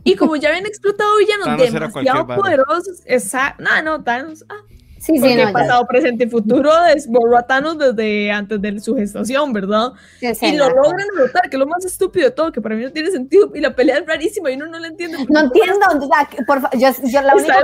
[0.05, 4.62] Y como ya habían explotado villanos demasiado poderosos, esa, no, no, Thanos, ah,
[4.99, 9.53] Sí, sí, no, pasado, presente y futuro desborró a Thanos desde antes de su gestación,
[9.53, 9.92] ¿verdad?
[10.20, 12.92] y lo logran notar, que es lo más estúpido de todo, que para mí no
[12.92, 15.18] tiene sentido, y la pelea es rarísima y uno no la entiende.
[15.28, 17.55] No entiendo, o sea, por yo, yo la única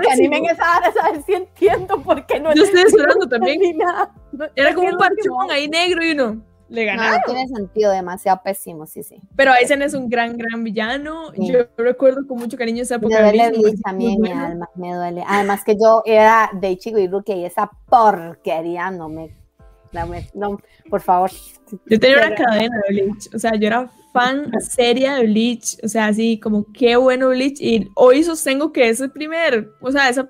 [0.00, 3.60] que animen esa hora saber si entiendo por qué no Yo estoy esperando también.
[4.54, 7.20] Era como un parchón ahí negro y uno le ganaron.
[7.20, 9.20] No, tiene sentido, demasiado pésimo, sí, sí.
[9.36, 11.32] Pero Aizen es un gran, gran villano.
[11.34, 13.16] Yo recuerdo con mucho cariño esa época.
[13.16, 15.24] Me duele Bleach también, mi alma, me duele.
[15.26, 19.30] Además que yo era de Ichigo y Ruki y esa porquería no me,
[20.34, 20.58] no
[20.90, 21.30] por favor.
[21.86, 25.88] Yo tenía una cadena de Bleach, o sea, yo era fan seria de Bleach, o
[25.88, 30.08] sea, así como qué bueno Bleach y hoy sostengo que es el primer, o sea,
[30.08, 30.28] esa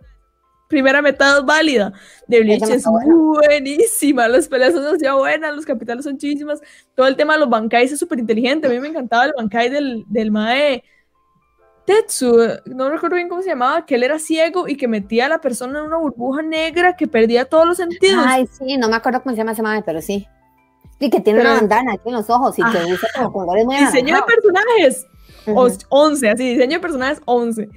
[0.69, 1.93] primera metad válida
[2.27, 6.61] de Bleach es buenísima, las peleas son demasiado buenas, los capitales son chísimas,
[6.95, 9.69] todo el tema de los bancais es súper inteligente, a mí me encantaba el bancai
[9.69, 10.83] del, del mae
[11.85, 15.29] Tetsu, no recuerdo bien cómo se llamaba, que él era ciego y que metía a
[15.29, 18.25] la persona en una burbuja negra que perdía todos los sentidos.
[18.27, 20.27] Ay, sí, no me acuerdo cómo se llama ese mae, pero sí.
[20.99, 23.77] Y que tiene una bandana aquí en los ojos y que usa como colores muy
[23.77, 25.07] Diseño de personajes,
[25.91, 27.69] 11, así, diseño de personajes 11.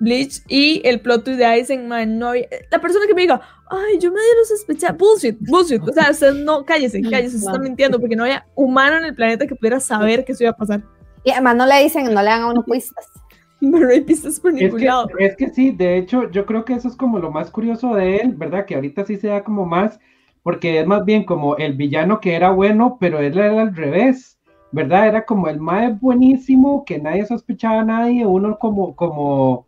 [0.00, 3.40] Bleach y el plot twist de Aizenman no La persona que me diga,
[3.70, 5.82] ay, yo me dieron sospecha, bullshit, bullshit.
[5.82, 9.14] O sea, usted no, cállese, cállese, se está mintiendo porque no había humano en el
[9.14, 10.82] planeta que pudiera saber que eso iba a pasar.
[11.24, 13.06] Y además no le dicen, no le dan a uno pistas.
[13.60, 15.08] no hay pistas por ningún es que, lado.
[15.18, 18.18] Es que sí, de hecho, yo creo que eso es como lo más curioso de
[18.18, 18.66] él, ¿verdad?
[18.66, 19.98] Que ahorita sí se da como más,
[20.42, 24.36] porque es más bien como el villano que era bueno, pero él era al revés.
[24.70, 25.08] ¿Verdad?
[25.08, 29.66] Era como el más buenísimo, que nadie sospechaba a nadie, uno como, como,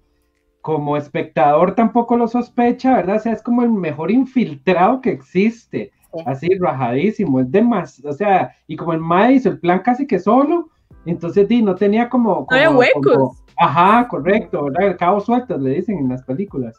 [0.63, 3.17] como espectador tampoco lo sospecha, ¿verdad?
[3.17, 5.93] O sea, es como el mejor infiltrado que existe,
[6.27, 10.19] así rajadísimo, es demasiado, o sea, y como el Mae hizo el plan casi que
[10.19, 10.69] solo,
[11.07, 12.47] entonces di, no tenía como...
[12.47, 13.43] como huecos.
[13.57, 14.89] ajá, correcto, ¿verdad?
[14.89, 16.79] El cabo suelto, le dicen en las películas.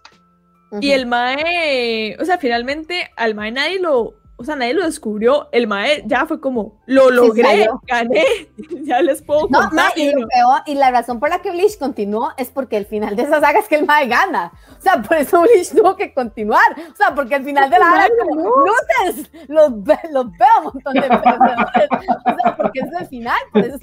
[0.79, 5.47] Y el Mae, o sea, finalmente al Mae nadie lo, o sea, nadie lo descubrió,
[5.51, 8.25] el mae ya fue como, lo logré, gané,
[8.83, 9.91] ya les puedo no, contar.
[9.95, 10.11] y,
[10.65, 13.59] y la razón por la que Bleach continuó es porque el final de esa saga
[13.59, 14.51] es que el mae gana.
[14.77, 16.65] O sea, por eso Bleach tuvo que continuar.
[16.91, 19.71] O sea, porque al final de la saga, como, luces, los,
[20.11, 21.89] los veo un montón de veces.
[22.25, 23.77] O sea, porque es el final, por eso,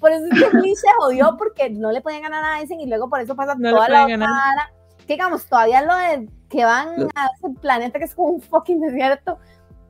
[0.00, 2.86] por eso es que Bleach se jodió porque no le podían ganar a Aizen y
[2.86, 4.70] luego por eso pasa toda la otra
[5.06, 9.38] digamos, todavía lo de que van a ese planeta que es como un fucking desierto,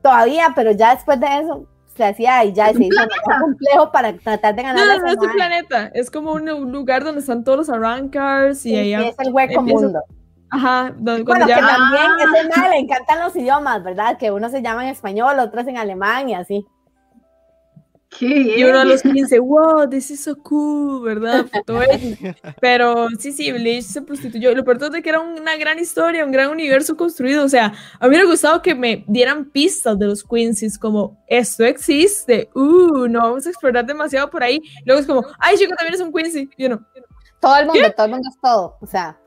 [0.05, 3.01] todavía, pero ya después de eso se hacía y ya se hizo
[3.41, 4.85] complejo para tratar de ganar.
[4.85, 8.63] No, no, no es un planeta, es como un, lugar donde están todos los arrancars
[8.67, 9.99] y sí, ahí es el hueco mundo.
[10.51, 14.17] Ajá, donde, bueno, que también ese mal le encantan los idiomas, ¿verdad?
[14.19, 16.67] Que uno se llama en español, otros en alemán y así.
[18.19, 21.45] Y uno de los 15, wow, this is so cool, ¿verdad?
[22.61, 24.51] Pero sí, sí, Bleach se prostituyó.
[24.51, 27.43] Y lo peor es que era una gran historia, un gran universo construido.
[27.43, 31.23] O sea, a mí me hubiera gustado que me dieran pistas de los Quincy's, como
[31.27, 34.61] esto existe, uh, no vamos a explorar demasiado por ahí.
[34.85, 36.49] Luego es como, ay, chico, también es un Quincy.
[36.57, 36.85] Y uno,
[37.39, 39.17] todo el mundo, todo el mundo es todo, o sea.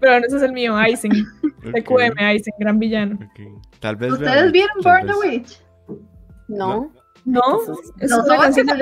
[0.00, 1.10] Pero no, ese es el mío, Aizen.
[1.62, 3.18] TQM, Aizen, gran villano.
[3.80, 5.65] Tal vez ¿Ustedes vieron Burn the Witch?
[6.48, 6.92] No.
[7.24, 7.40] No,
[7.98, 8.74] es, una canción de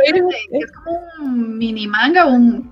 [0.50, 2.70] es como un mini manga, un,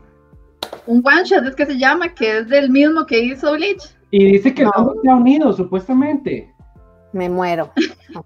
[0.87, 3.83] un one shot, es que se llama, que es del mismo que hizo Bleach.
[4.11, 6.53] Y dice que no, se ha unido, supuestamente.
[7.13, 7.73] Me muero.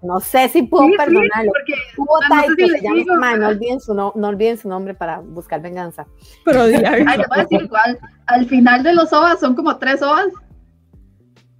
[0.01, 1.51] No sé si puedo perdonarlo.
[1.97, 5.61] Hubo no, que se llama, no, olviden su no, no olviden su nombre para buscar
[5.61, 6.05] venganza.
[6.43, 10.33] Pero Ay, voy a decir igual, al final de los OVAs, son como tres OVAs,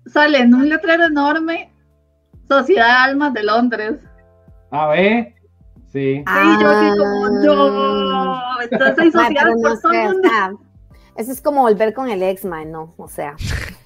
[0.05, 1.71] sale en un letrero enorme,
[2.47, 3.95] Sociedad de Almas de Londres.
[4.71, 5.33] A ver.
[5.91, 6.23] Sí.
[6.25, 8.61] Ah, yo así como, no.
[8.61, 9.91] Entonces, social por todo
[11.15, 13.35] Eso es como volver con el ex, man, no, o sea.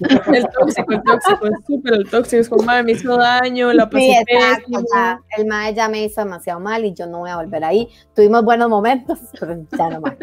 [0.00, 3.88] el tóxico, el tóxico, es súper el tóxico, es como, madre, me hizo daño, la
[3.88, 7.30] pasé sí, exacto, ya, el mae ya me hizo demasiado mal y yo no voy
[7.30, 7.88] a volver ahí.
[8.14, 10.16] Tuvimos buenos momentos, pero ya no más.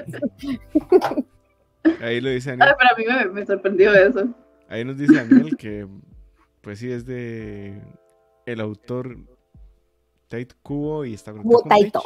[2.01, 2.69] Ahí lo dice Daniel.
[2.69, 4.27] Ay, para mí me, me, sorprendió eso.
[4.67, 5.87] Ahí nos dice Daniel que,
[6.61, 7.81] pues sí, es de
[8.45, 9.15] el autor
[10.29, 12.03] Tate Kubo y está con Taito.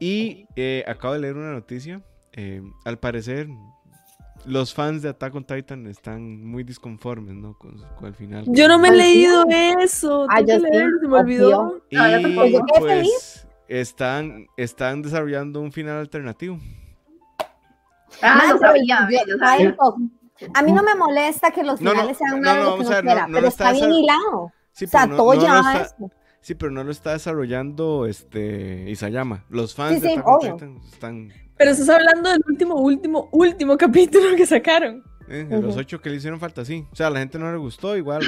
[0.00, 3.48] Y eh, acabo de leer una noticia eh, al parecer,
[4.44, 7.56] los fans de Attack on Titan están muy disconformes, ¿no?
[7.58, 8.44] Con, el final.
[8.48, 9.44] Yo no me he leído
[9.80, 10.26] eso.
[10.28, 11.82] Ah, se me olvidó.
[11.90, 11.96] Y
[12.78, 16.58] pues están, están desarrollando un final alternativo.
[18.22, 19.08] Ah, no sabía,
[20.54, 23.72] A mí no me molesta que los finales sean no, no, no, no, pero está,
[23.72, 24.52] bien hilado.
[24.72, 25.88] Sí, o sea, todo ya
[26.40, 29.44] Sí, pero no lo está desarrollando este Isayama.
[29.48, 35.02] Los fans de Titan están pero estás hablando del último, último, último capítulo que sacaron.
[35.28, 36.86] Eh, los ocho que le hicieron falta, sí.
[36.92, 38.22] O sea, a la gente no le gustó, igual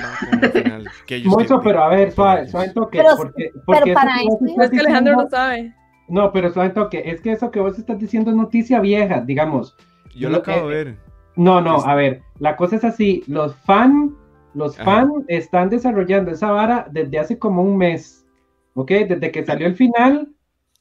[0.52, 0.88] final.
[1.26, 2.98] Mucho, pero a ver, suave, suave toque.
[2.98, 4.62] Pero, porque, porque pero para eso.
[4.62, 5.72] es que Alejandro no sabe.
[6.08, 7.02] No, pero suave toque.
[7.04, 9.76] Es que eso que vos estás diciendo es noticia vieja, digamos.
[10.16, 10.96] Yo lo acabo de ver.
[11.36, 12.22] No, no, a ver.
[12.40, 13.22] La cosa es así.
[13.28, 14.12] Los fans,
[14.54, 18.26] los fans están desarrollando esa vara desde hace como un mes.
[18.74, 18.90] ¿Ok?
[18.90, 20.28] Desde que salió el final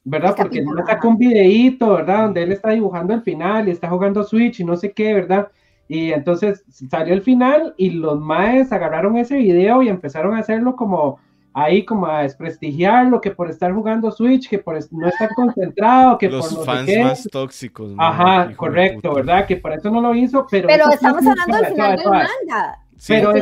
[0.08, 0.34] ¿verdad?
[0.36, 2.24] Porque no sacó un videíto, ¿verdad?
[2.24, 5.48] Donde él está dibujando el final y está jugando Switch y no sé qué, ¿verdad?
[5.86, 10.76] Y entonces salió el final y los maes agarraron ese video y empezaron a hacerlo
[10.76, 11.18] como
[11.54, 16.28] ahí como a desprestigiarlo, que por estar jugando Switch, que por no estar concentrado, que
[16.28, 17.92] los por no fans más tóxicos.
[17.98, 19.46] Ajá, correcto, ¿verdad?
[19.46, 20.68] Que por eso no lo hizo, pero...
[20.68, 22.78] Pero estamos hablando del final del manga.
[23.06, 23.32] Pero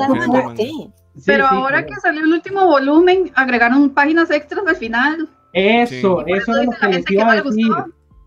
[1.24, 5.28] pero ahora que salió el último volumen, agregaron páginas extras al final.
[5.52, 7.72] Eso, eso es lo que les iba a decir.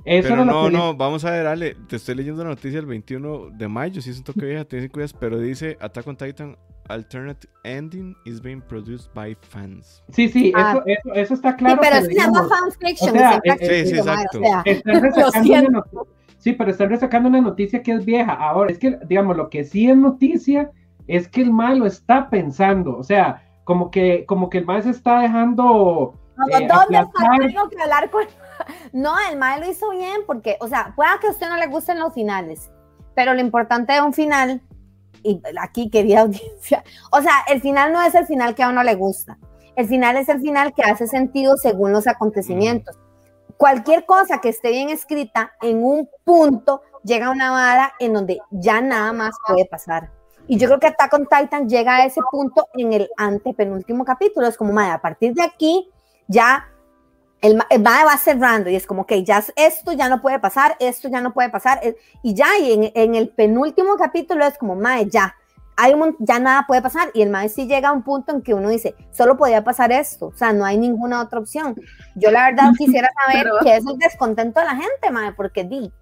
[0.05, 3.49] Eso pero no, no, vamos a ver, Ale, te estoy leyendo la noticia el 21
[3.51, 6.57] de mayo, si es un toque vieja, tiene 5 días, pero dice Attack on Titan
[6.87, 10.01] Alternate Ending is being produced by fans.
[10.11, 10.71] Sí, sí, ah.
[10.71, 11.81] eso, eso, eso, está claro.
[11.81, 13.15] Sí, pero, se llama fanfiction.
[13.15, 14.41] O sea, eh, sí, sí, exacto.
[16.39, 18.33] sí, pero están resacando una noticia que es vieja.
[18.33, 20.71] Ahora, es que, digamos, lo que sí es noticia
[21.09, 24.91] es que el malo está pensando, o sea, como que, como que el mal se
[24.91, 26.13] está dejando
[26.47, 28.25] eh, ¿Dónde está que hablar con.?
[28.93, 31.67] No, el mae lo hizo bien porque, o sea, pueda que a usted no le
[31.67, 32.69] gusten los finales,
[33.15, 34.61] pero lo importante de un final,
[35.23, 38.83] y aquí querida audiencia, o sea, el final no es el final que a uno
[38.83, 39.37] le gusta.
[39.75, 42.97] El final es el final que hace sentido según los acontecimientos.
[43.55, 48.39] Cualquier cosa que esté bien escrita, en un punto llega a una vara en donde
[48.51, 50.18] ya nada más puede pasar.
[50.49, 54.47] Y yo creo que Attack on Titan llega a ese punto en el antepenúltimo capítulo.
[54.47, 55.87] Es como, madre, a partir de aquí
[56.27, 56.67] ya
[57.41, 61.07] el, el va cerrando y es como que ya esto ya no puede pasar, esto
[61.07, 61.79] ya no puede pasar,
[62.23, 65.35] y ya, y en, en el penúltimo capítulo es como, mae, ya,
[65.77, 68.41] hay un, ya nada puede pasar, y el mae sí llega a un punto en
[68.41, 71.75] que uno dice, solo podía pasar esto, o sea, no hay ninguna otra opción.
[72.15, 75.93] Yo la verdad quisiera saber qué es el descontento de la gente, mae, porque di,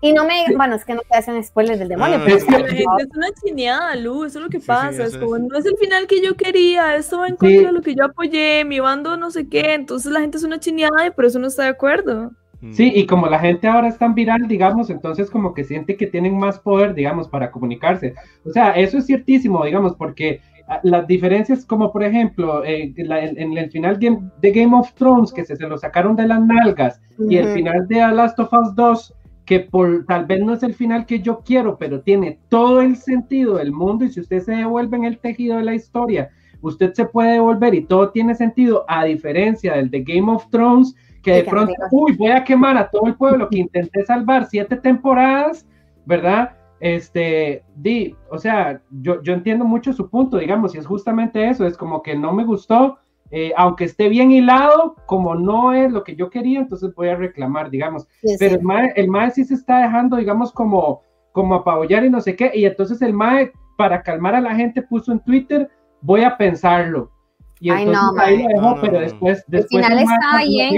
[0.00, 2.20] y no me bueno, es que no te hacen spoilers del demonio.
[2.24, 5.04] pero es que la gente es una chineada, Lu, eso es lo que pasa.
[5.04, 7.82] es como, no es el final que yo quería, esto va en contra de lo
[7.82, 9.74] que yo apoyé, mi bando no sé qué.
[9.74, 12.32] Entonces la gente es una chineada y por eso no está de acuerdo.
[12.60, 12.72] Mm.
[12.72, 16.06] Sí, y como la gente ahora es tan viral, digamos, entonces como que siente que
[16.06, 18.14] tienen más poder, digamos, para comunicarse.
[18.44, 23.58] O sea, eso es ciertísimo, digamos, porque ah, las diferencias como por ejemplo eh, en,
[23.58, 27.36] el final de Game of Thrones que se, se lo sacaron de las nalgas y
[27.36, 29.14] el final de The Last of Us 2
[29.46, 32.96] que por, tal vez no es el final que yo quiero, pero tiene todo el
[32.96, 36.30] sentido del mundo y si usted se devuelve en el tejido de la historia,
[36.60, 40.96] usted se puede devolver y todo tiene sentido, a diferencia del de Game of Thrones,
[41.22, 44.76] que de pronto, uy, voy a quemar a todo el pueblo que intenté salvar siete
[44.76, 45.64] temporadas,
[46.04, 46.56] ¿verdad?
[46.80, 51.66] Este, di, o sea, yo, yo entiendo mucho su punto, digamos, y es justamente eso,
[51.66, 52.98] es como que no me gustó,
[53.30, 57.16] eh, aunque esté bien hilado, como no es lo que yo quería, entonces voy a
[57.16, 58.06] reclamar, digamos.
[58.38, 58.56] Pero
[58.94, 61.02] el mae, sí se está dejando, digamos, como,
[61.32, 64.82] como apabullar y no sé qué, y entonces el mae, para calmar a la gente,
[64.82, 65.68] puso en Twitter,
[66.00, 67.10] voy a pensarlo.
[67.58, 69.84] Y entonces ahí lo dejó, pero después, después...
[69.84, 70.76] Al final está ahí en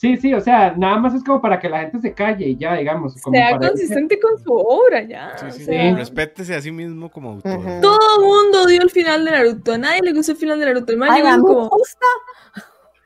[0.00, 2.56] Sí, sí, o sea, nada más es como para que la gente se calle y
[2.56, 3.20] ya, digamos.
[3.20, 5.36] Como sea consistente con su obra, ya.
[5.36, 7.60] Sí, sí, Respétese a sí mismo como autor.
[7.82, 10.64] Todo el mundo dio el final de Naruto, a nadie le gustó el final de
[10.64, 10.94] Naruto.
[10.94, 11.68] El Ay, como...
[11.68, 12.06] gusta.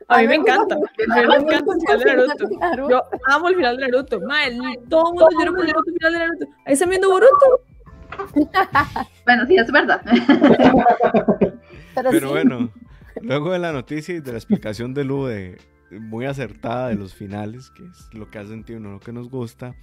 [0.07, 0.75] A mí me encanta.
[0.75, 2.89] A mí me encanta el final de Naruto.
[2.89, 4.21] Yo amo el final de Naruto.
[4.21, 6.45] Madre, todo el mundo lloró por el final de Naruto.
[6.65, 7.61] Ahí está viendo Boruto.
[9.25, 10.01] bueno, sí, es verdad.
[11.93, 12.69] Pero, Pero bueno,
[13.19, 15.57] luego de la noticia y de la explicación de Lu de
[15.99, 19.29] muy acertada de los finales, que es lo que ha sentido, no lo que nos
[19.29, 19.75] gusta.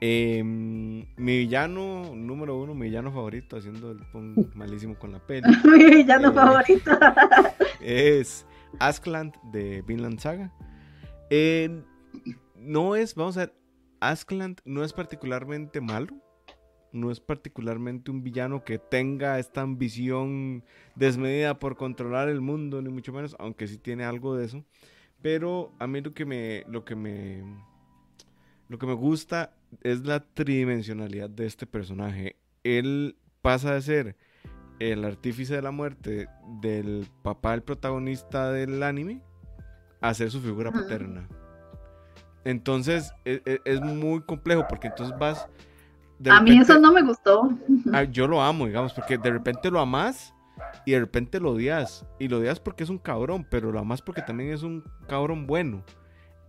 [0.00, 4.00] Em, mi villano número uno, mi villano favorito, haciendo el
[4.54, 5.48] malísimo con la peli.
[5.64, 6.90] mi villano eh, favorito.
[7.80, 8.46] es
[8.80, 10.52] Askland de Vinland Saga.
[12.56, 13.54] no es, vamos a ver,
[14.00, 16.14] Askland no es particularmente malo.
[16.92, 20.62] No es particularmente un villano que tenga esta ambición
[20.94, 24.64] desmedida por controlar el mundo, ni mucho menos, aunque sí tiene algo de eso.
[25.24, 27.42] Pero a mí lo que me, lo que me,
[28.68, 32.36] lo que me gusta es la tridimensionalidad de este personaje.
[32.62, 34.16] Él pasa de ser
[34.80, 36.28] el artífice de la muerte
[36.60, 39.22] del papá del protagonista del anime
[40.02, 41.26] a ser su figura paterna.
[42.44, 45.48] Entonces e, e, es, muy complejo porque entonces vas...
[46.28, 47.48] a mí eso no me gustó.
[47.94, 50.33] Ah, yo lo amo, digamos, porque de repente lo amas
[50.84, 52.06] y de repente lo odias.
[52.18, 55.46] Y lo odias porque es un cabrón, pero lo amas porque también es un cabrón
[55.46, 55.84] bueno.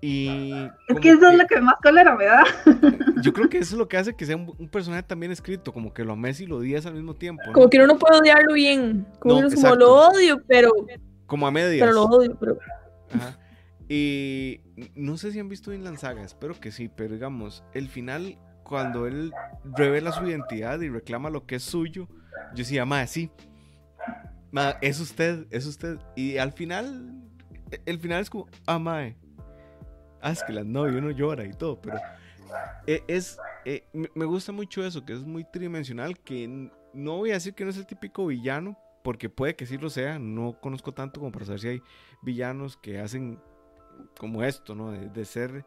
[0.02, 0.54] Y
[0.88, 2.44] es que eso es lo que más cólera me da.
[3.24, 5.94] Yo creo que eso es lo que hace que sea un, personaje también escrito, como
[5.94, 7.44] que lo ames y lo odias al mismo tiempo.
[7.54, 10.70] Como que uno no puede odiarlo bien, como, como lo odio, pero...
[11.26, 11.80] Como a medias.
[11.80, 12.58] Pero lo odio, pero...
[13.12, 13.40] Ajá.
[13.88, 14.62] Y
[14.96, 19.06] no sé si han visto Inland Saga, espero que sí, pero digamos, el final, cuando
[19.06, 19.32] él
[19.64, 23.30] revela su identidad y reclama lo que es suyo, yo decía, ma, sí,
[24.82, 26.00] es usted, es usted.
[26.16, 27.14] Y al final,
[27.86, 29.18] el final es como, ah, mae,
[30.22, 32.00] Askeladd, no, y uno llora y todo, pero
[32.88, 37.36] eh, es, eh, me gusta mucho eso, que es muy tridimensional, que no voy a
[37.36, 40.94] decir que no es el típico villano, porque puede que sí lo sea, no conozco
[40.94, 41.82] tanto como para saber si hay
[42.24, 43.40] villanos que hacen
[44.18, 44.92] como esto, ¿no?
[44.92, 45.66] De, ser,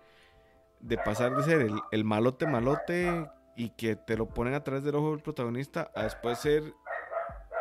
[0.80, 4.96] de pasar de ser el, malote malote y que te lo ponen a través del
[4.96, 6.74] ojo del protagonista a después ser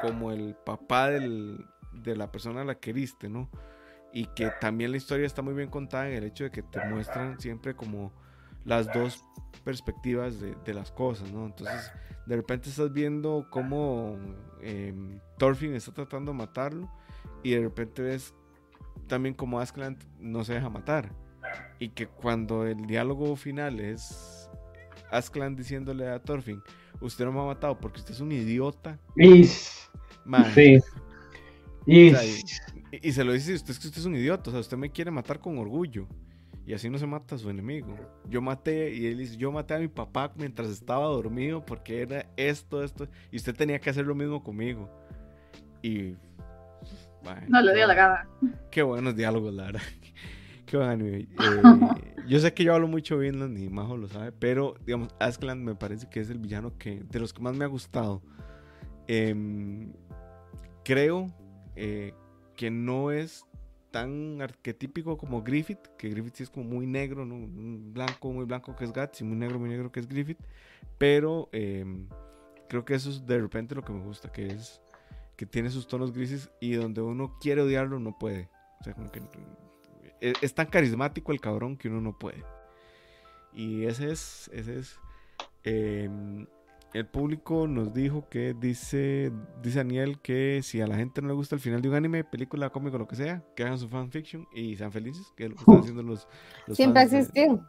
[0.01, 3.49] como el papá del, de la persona a la que heriste, ¿no?
[4.17, 6.83] y que también la historia está muy bien contada en el hecho de que te
[6.85, 8.11] muestran siempre como
[8.65, 9.23] las dos
[9.63, 11.45] perspectivas de, las cosas, ¿no?
[11.45, 11.91] Entonces,
[12.25, 14.17] de repente estás viendo cómo
[14.61, 16.91] eh, Thorfinn está tratando de matarlo
[17.43, 18.33] y de repente ves
[19.07, 21.11] también como Askeladd no se deja matar
[21.79, 24.36] y que cuando el diálogo final es
[25.11, 26.61] Askeladd diciéndole a Thorfinn,
[27.01, 28.99] usted no me ha matado porque usted es un idiota.
[30.53, 30.79] sí.
[31.85, 32.11] Y,
[32.91, 34.91] y, se lo dice, usted es que usted es un idiota, o sea, usted me
[34.91, 36.07] quiere matar con orgullo.
[36.67, 37.95] Y así no se mata a su enemigo.
[38.27, 42.25] Yo maté, y él dice, yo maté a mi papá mientras estaba dormido porque era
[42.35, 44.91] esto, esto, y usted tenía que hacer lo mismo conmigo.
[45.81, 46.15] Y...
[47.47, 48.29] no le dio la gana.
[48.69, 49.79] Qué buenos diálogos, Lara.
[50.65, 51.05] Qué bueno.
[51.05, 51.25] Eh,
[52.27, 55.75] yo sé que yo hablo mucho Vinland y Majo lo sabe, pero digamos, Askland me
[55.75, 58.21] parece que es el villano que de los que más me ha gustado.
[59.07, 59.93] Em,
[60.83, 61.27] creo
[61.75, 62.13] eh,
[62.55, 63.45] que no es
[63.91, 67.47] tan arquetípico como Griffith, que Griffith sí es como muy negro, ¿no?
[67.93, 70.39] blanco, muy blanco que es Guts y muy negro, muy negro que es Griffith,
[70.97, 72.07] pero em,
[72.67, 74.81] creo que eso es de repente lo que me gusta, que es
[75.37, 78.49] que tiene sus tonos grises y donde uno quiere odiarlo no puede.
[78.81, 79.21] O sea, como que
[80.21, 82.43] e, es, tan carismático el cabrón que uno no puede.
[83.53, 84.99] Y ese es, ese es.
[85.63, 86.45] Em,
[86.93, 91.33] el público nos dijo que dice, dice Daniel que si a la gente no le
[91.33, 94.47] gusta el final de un anime, película, cómico, lo que sea, que hagan su fanfiction
[94.53, 96.27] y sean felices, que es lo que están haciendo los,
[96.71, 97.63] Siempre existió.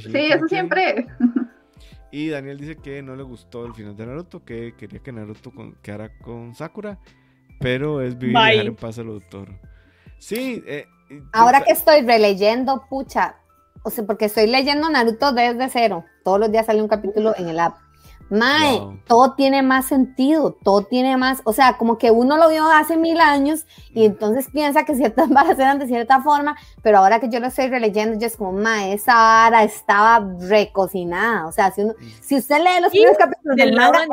[0.00, 1.06] sí, eso siempre.
[2.12, 5.52] Y Daniel dice que no le gustó el final de Naruto, que quería que Naruto
[5.80, 6.98] quedara con Sakura,
[7.60, 9.48] pero es vivir y dejar en paz al doctor.
[10.20, 10.62] Sí.
[10.66, 10.86] Eh,
[11.32, 13.34] Ahora que estoy releyendo, pucha,
[13.82, 16.04] o sea, porque estoy leyendo Naruto desde cero.
[16.22, 17.76] Todos los días sale un capítulo en el app.
[18.30, 22.64] Mae, todo tiene más sentido, todo tiene más, o sea, como que uno lo vio
[22.70, 27.18] hace mil años y entonces piensa que ciertas varas eran de cierta forma, pero ahora
[27.18, 31.72] que yo lo estoy releyendo, yo es como, mae, esa vara estaba recocinada, o sea,
[31.72, 34.04] si, uno, si usted lee los primeros capítulos del manga,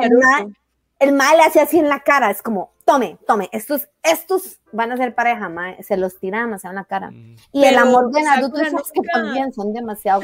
[0.98, 4.92] el mae, le hace así en la cara, es como, tome, tome, estos, estos van
[4.92, 7.10] a ser pareja, mae, se los tira demasiado en la cara.
[7.52, 10.22] Y el amor de Naruto y que también son demasiado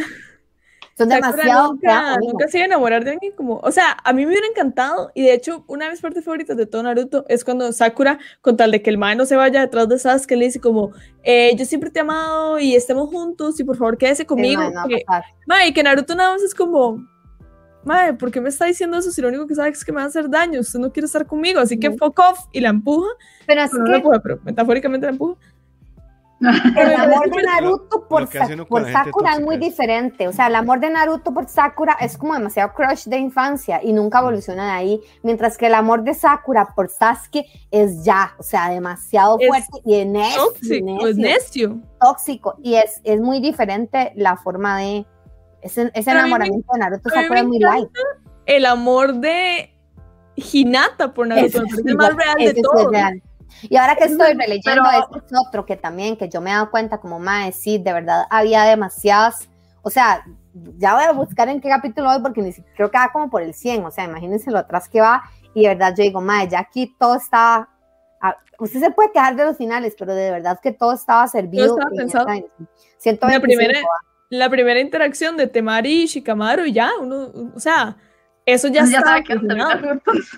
[0.97, 1.73] son demasiado.
[1.73, 3.59] Nunca, nunca se iba a enamorar de alguien como.
[3.59, 5.11] O sea, a mí me hubiera encantado.
[5.13, 8.57] Y de hecho, una de mis partes favoritas de todo Naruto es cuando Sakura, con
[8.57, 10.93] tal de que el mae no se vaya detrás de Sasuke, le dice como:
[11.23, 14.63] eh, Yo siempre te he amado y estemos juntos y por favor quédese conmigo.
[15.47, 17.05] mae, y que Naruto nada más es como.
[17.85, 19.99] Mae, ¿por qué me está diciendo eso si lo único que sabe es que me
[19.99, 20.61] va a hacer daño?
[20.61, 23.09] Usted no quiere estar conmigo, así que fuck off y la empuja.
[23.47, 24.03] Pero así que...
[24.23, 25.37] pero metafóricamente la empuja.
[26.77, 30.29] El amor de Naruto por, Sakura es muy diferente.
[30.29, 33.93] O sea, el amor de Naruto por Sakura es como demasiado crush de infancia y
[33.93, 34.25] nunca mm.
[34.25, 35.01] evoluciona de ahí.
[35.23, 39.95] Mientras que el amor de Sakura por Sasuke es ya, o sea, demasiado fuerte y
[39.95, 42.55] es necio, tóxico, Tóxico.
[42.63, 45.07] Y es, es muy diferente la forma de
[45.65, 47.89] Ese, ese enamoramiento de Naruto Sakura es muy light.
[48.45, 49.75] El amor de
[50.37, 52.91] Hinata por Naruto, es el más real de todo.
[53.63, 56.71] Y ahora que estoy releyendo, este es otro que también, que yo me he dado
[56.71, 59.49] cuenta como más, sí, de verdad, había demasiadas,
[59.81, 60.25] o sea,
[60.77, 63.31] ya voy a buscar en qué capítulo voy porque ni siquiera, creo que va como
[63.31, 65.23] por el 100, o sea, imagínense lo atrás que va,
[65.55, 67.71] y de verdad yo digo, madre, ya aquí todo está,
[68.59, 71.69] usted se puede quejar de los finales, pero de verdad que todo estaba servido.
[71.69, 72.27] Todo estaba pensado.
[73.31, 73.81] la primera,
[74.35, 77.97] la primera interacción de Temari y Shikamaru, ya, uno, o sea,
[78.45, 79.23] eso ya, ya está.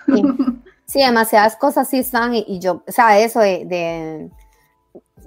[0.06, 0.23] Sí.
[0.86, 4.31] sí, demasiadas cosas sí están, y, yo, o sea, eso de,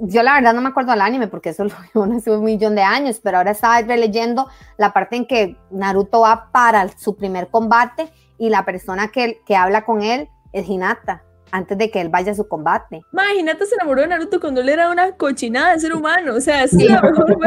[0.02, 1.64] yo la verdad no me acuerdo del anime porque eso
[1.94, 4.48] lo vi hace un millón de años, pero ahora estaba releyendo
[4.78, 9.56] la parte en que Naruto va para su primer combate y la persona que, que
[9.56, 13.02] habla con él es Hinata antes de que él vaya a su combate.
[13.38, 16.64] Hinata se enamoró de Naruto cuando él era una cochinada de ser humano, o sea,
[16.64, 17.38] es la mejor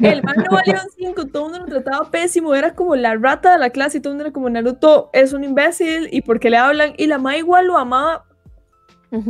[0.00, 3.14] El man no valía un 5, todo el mundo lo trataba pésimo, era como la
[3.16, 6.22] rata de la clase y todo el mundo era como Naruto es un imbécil y
[6.22, 8.24] porque le hablan y la ma igual lo amaba.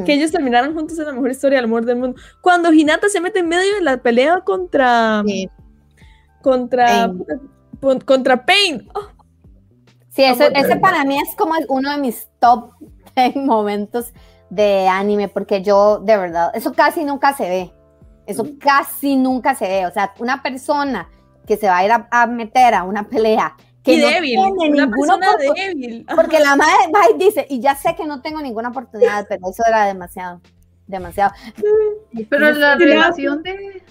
[0.05, 2.20] Que ellos terminaran juntos en la mejor historia del amor del mundo.
[2.40, 5.23] Cuando Hinata se mete en medio de la pelea contra.
[6.43, 7.12] Contra.
[7.81, 8.01] Pain.
[8.01, 8.89] Contra Pain.
[8.95, 9.07] Oh.
[10.09, 12.73] Sí, ese para mí es como uno de mis top
[13.17, 14.13] en momentos
[14.51, 17.73] de anime, porque yo, de verdad, eso casi nunca se ve.
[18.27, 19.87] Eso casi nunca se ve.
[19.87, 21.09] O sea, una persona
[21.47, 24.83] que se va a ir a, meter a una pelea que y no débil, tiene
[24.83, 26.07] una persona débil.
[26.15, 29.51] Porque la madre va y dice, y ya sé que no tengo ninguna oportunidad, pero
[29.51, 30.43] eso era demasiado,
[30.87, 31.33] demasiado.
[32.29, 33.83] Pero la relación de,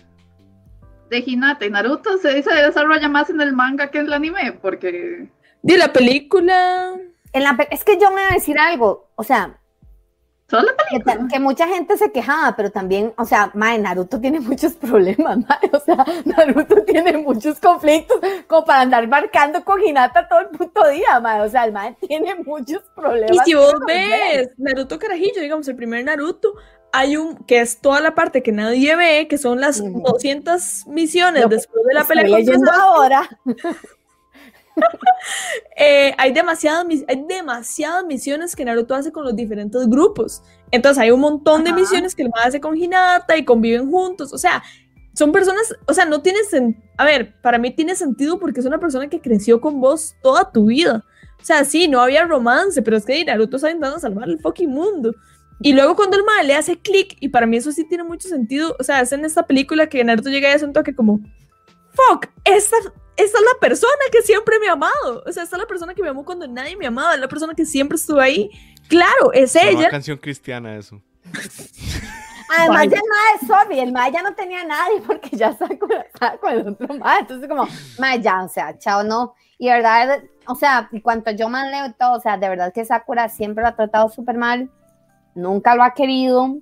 [1.10, 4.52] de Hinata y Naruto se, se desarrolla más en el manga que en el anime,
[4.62, 5.30] porque...
[5.64, 6.94] De la película
[7.70, 9.60] es que yo me voy a decir algo, o sea,
[11.30, 15.70] que, mucha gente se quejaba, pero también, o sea, mae, Naruto tiene muchos problemas, mae,
[15.74, 20.88] o sea, Naruto tiene muchos conflictos como para andar marcando con Hinata todo el puto
[20.90, 23.32] día, mae, o sea, el mae tiene muchos problemas.
[23.32, 26.54] Y si vos ves Naruto Carajillo, digamos, el primer Naruto,
[26.94, 31.50] hay un, que es toda la parte que nadie ve, que son las 200 misiones
[31.50, 33.30] después de la pelea con ahora.
[35.80, 40.42] Eh, hay, demasiadas, hay demasiadas misiones que Naruto hace con los diferentes grupos.
[40.72, 44.34] Entonces hay un montón de misiones que él hace con Hinata y conviven juntos.
[44.34, 44.64] O sea,
[45.14, 46.50] son personas, o sea, no tienes,
[46.98, 50.52] a ver, para mí tiene sentido porque es una persona que creció con vos toda
[50.52, 51.04] tu vida.
[51.40, 54.70] O sea, sí, no había romance, pero es que Naruto está intentando salvar el fucking
[54.70, 55.14] mundo.
[55.60, 58.28] Y luego cuando el mal le hace clic, y para mí eso sí tiene mucho
[58.28, 61.20] sentido, o sea, es en esta película que Naruto llega a ese toque como,
[61.94, 62.78] fuck, esta,
[63.18, 65.24] esta es la persona que siempre me ha amado.
[65.26, 67.16] O sea, esta es la persona que me amó cuando nadie me amaba.
[67.16, 68.52] Es la persona que siempre estuvo ahí.
[68.88, 69.80] Claro, es ella.
[69.80, 71.02] Una canción cristiana eso.
[72.58, 75.92] Además, ya nada es el ya no tenía nadie porque ya está con,
[76.54, 77.20] el otro Maya.
[77.20, 77.68] Entonces, como,
[78.00, 79.34] Maya, ya, o sea, chao, no.
[79.58, 82.86] Y verdad, o sea, y cuanto yo más leo todo, o sea, de verdad que
[82.86, 84.70] Sakura siempre lo ha tratado súper mal.
[85.36, 86.58] Nunca lo ha querido.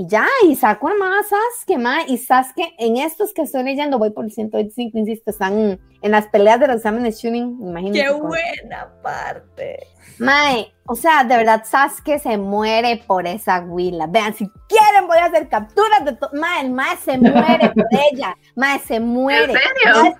[0.00, 4.10] Y ya, y saco más Sasuke, más, y Sasuke, en estos que estoy leyendo, voy
[4.10, 8.04] por el 125, insisto, están en las peleas de los exámenes shooting, imagínate.
[8.04, 9.88] ¡Qué buena parte!
[10.20, 14.06] Mae, o sea, de verdad, Sasuke se muere por esa huila.
[14.06, 16.30] Vean, si quieren voy a hacer capturas de todo.
[16.32, 18.36] Mae, el Mae se muere por ella.
[18.54, 19.52] Mae, se muere.
[19.52, 20.16] ¿En serio?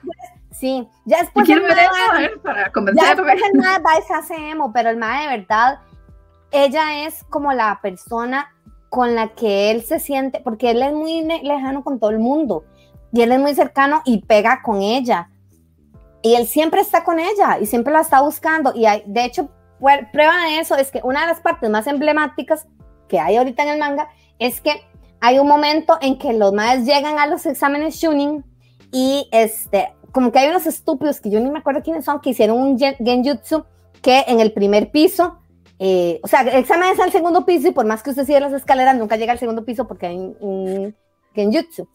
[0.51, 3.09] sí, ya después quiero ver eso, para convencerme.
[3.09, 5.79] Ya después el Mae va y se hace emo, pero el Mae de verdad,
[6.51, 8.53] ella es como la persona
[8.89, 12.65] con la que él se siente, porque él es muy lejano con todo el mundo
[13.13, 15.31] y él es muy cercano y pega con ella.
[16.23, 18.73] Y él siempre está con ella y siempre la está buscando.
[18.75, 22.67] Y hay, de hecho, prueba de eso es que una de las partes más emblemáticas
[23.09, 24.09] que hay ahorita en el manga
[24.39, 24.83] es que
[25.21, 28.45] hay un momento en que los madres llegan a los exámenes Shunin
[28.93, 32.31] y este, como que hay unos estúpidos que yo ni me acuerdo quiénes son, que
[32.31, 33.65] hicieron un genjutsu
[34.03, 35.39] que en el primer piso
[35.79, 38.41] eh, o sea, el examen es al segundo piso y por más que usted siga
[38.41, 40.97] las escaleras, nunca llega al segundo piso porque hay un
[41.35, 41.89] genjutsu.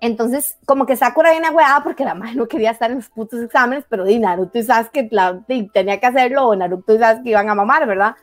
[0.00, 3.40] Entonces, como que Sakura viene agüeada porque la madre no quería estar en los putos
[3.40, 7.48] exámenes, pero di Naruto y Sasuke la, tenía que hacerlo, o Naruto y Sasuke iban
[7.50, 8.14] a mamar, ¿verdad?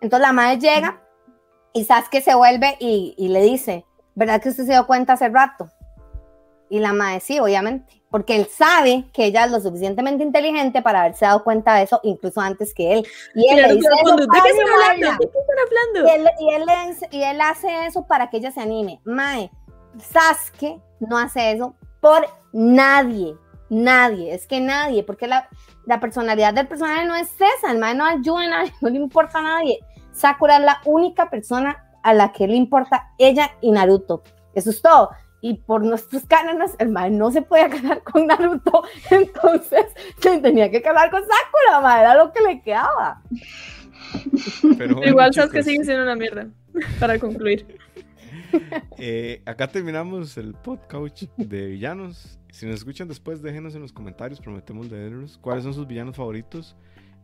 [0.00, 1.00] Entonces la madre llega
[1.72, 3.84] y Sasuke se vuelve y, y le dice,
[4.14, 5.68] ¿verdad que usted se dio cuenta hace rato?
[6.70, 11.00] Y la madre sí, obviamente porque él sabe que ella es lo suficientemente inteligente para
[11.00, 13.06] haberse dado cuenta de eso incluso antes que él.
[13.34, 13.78] Y él
[17.10, 19.02] Y él, hace eso para que ella se anime.
[19.04, 19.50] Mae,
[19.98, 23.36] Sasuke no hace eso por nadie,
[23.68, 25.50] nadie, es que nadie, porque la,
[25.84, 27.28] la personalidad del personaje no es
[27.58, 29.80] esa, el mae no ayuda a nadie, no le importa a nadie.
[30.12, 34.22] Sakura es la única persona a la que le importa ella y Naruto.
[34.54, 35.10] Eso es todo.
[35.46, 39.86] Y por nuestros cánones, el mae no se podía casar con Naruto, entonces
[40.18, 43.22] se tenía que casar con Sakura, mae, era lo que le quedaba.
[45.04, 46.48] Igual sabes que sigue siendo una mierda,
[46.98, 47.66] para concluir.
[48.96, 52.38] Eh, acá terminamos el podcast de villanos.
[52.52, 55.36] Si nos escuchan después, déjenos en los comentarios, prometemos leerlos.
[55.36, 56.74] ¿Cuáles son sus villanos favoritos?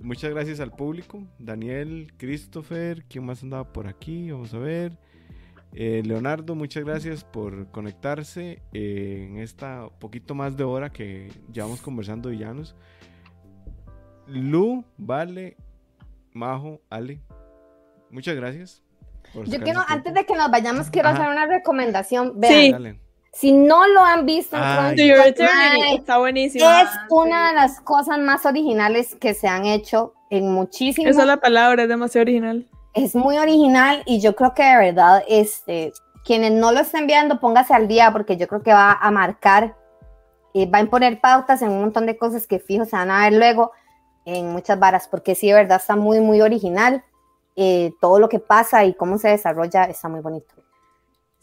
[0.00, 1.24] Muchas gracias al público.
[1.38, 4.30] Daniel, Christopher, ¿quién más andaba por aquí?
[4.30, 4.98] Vamos a ver.
[5.74, 11.80] Eh, Leonardo, muchas gracias por conectarse eh, en esta poquito más de hora que llevamos
[11.80, 12.76] conversando villanos.
[14.26, 15.56] Lu, Vale,
[16.32, 17.20] Majo, Ale,
[18.10, 18.82] muchas gracias.
[19.46, 22.38] Yo quiero, antes de que nos vayamos, quiero hacer una recomendación.
[22.38, 23.00] Vean,
[23.32, 26.68] si no lo han visto, está buenísimo.
[26.68, 31.12] Es una de las cosas más originales que se han hecho en muchísimos.
[31.12, 34.76] Esa es la palabra, es demasiado original es muy original y yo creo que de
[34.76, 35.92] verdad, este,
[36.24, 39.76] quienes no lo estén viendo, póngase al día porque yo creo que va a marcar,
[40.52, 43.24] y va a imponer pautas en un montón de cosas que fijo se van a
[43.24, 43.72] ver luego
[44.24, 47.02] en muchas varas, porque sí, de verdad está muy, muy original.
[47.56, 50.54] Eh, todo lo que pasa y cómo se desarrolla está muy bonito.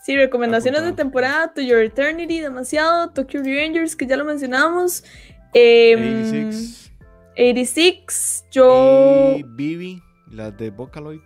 [0.01, 5.03] Sí, recomendaciones de temporada, To Your Eternity, demasiado, Tokyo Revengers, que ya lo mencionamos.
[5.51, 6.91] 86.
[7.35, 9.35] Em, 86, yo...
[9.38, 10.01] Y Bibi.
[10.31, 11.22] La de Vocaloid.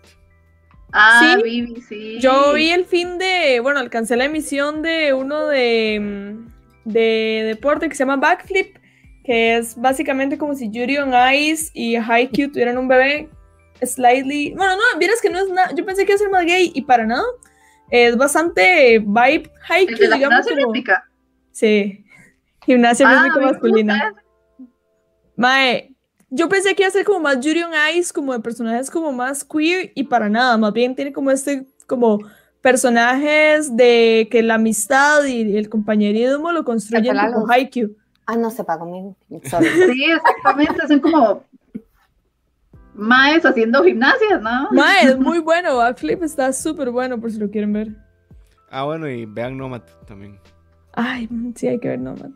[0.93, 1.75] Ah, ¿Sí?
[1.87, 2.19] sí.
[2.19, 7.89] Yo vi el fin de, bueno, alcancé la emisión de uno de, mm, de deporte
[7.89, 8.77] que se llama Backflip,
[9.23, 13.29] que es básicamente como si Yuri on Ice y Haikyuu tuvieran un bebé
[13.81, 16.45] slightly, bueno, no, vieras que no es nada, yo pensé que iba a ser más
[16.45, 17.25] gay y para nada.
[17.89, 20.47] Es bastante vibe Haikyuu, digamos.
[20.47, 21.03] Gimnasia
[21.51, 22.05] Sí,
[22.65, 24.13] gimnasia ah, masculina.
[25.35, 25.92] Mae,
[26.35, 29.11] yo pensé que iba a ser como más Yuri on Ice, como de personajes como
[29.11, 32.19] más queer y para nada, más bien tiene como este, como
[32.59, 37.95] personajes de que la amistad y el compañerismo lo construyen como Haikyuu.
[38.25, 39.15] Ah, no sepa conmigo.
[39.29, 41.43] sí, exactamente, son como
[42.95, 44.71] maes haciendo gimnasia, ¿no?
[44.71, 47.89] Maes, muy bueno, Backflip está súper bueno por si lo quieren ver.
[48.71, 50.39] Ah, bueno, y vean Nomad también.
[50.93, 52.31] Ay, sí, hay que ver Nomad.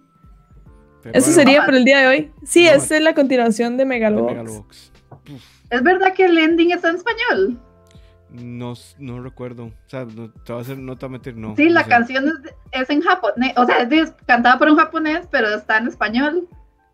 [1.13, 2.31] Eso sería por el día de hoy.
[2.43, 4.91] Sí, esa es la continuación de Megalobox.
[5.69, 7.59] ¿Es verdad que el ending está en español?
[8.29, 9.65] No, no recuerdo.
[9.65, 11.55] O sea, no te va a hacer, no te va a meter, no.
[11.55, 12.25] Sí, la canción
[12.71, 13.53] es, en japonés.
[13.57, 16.47] O sea, es cantada por un japonés, pero está en español.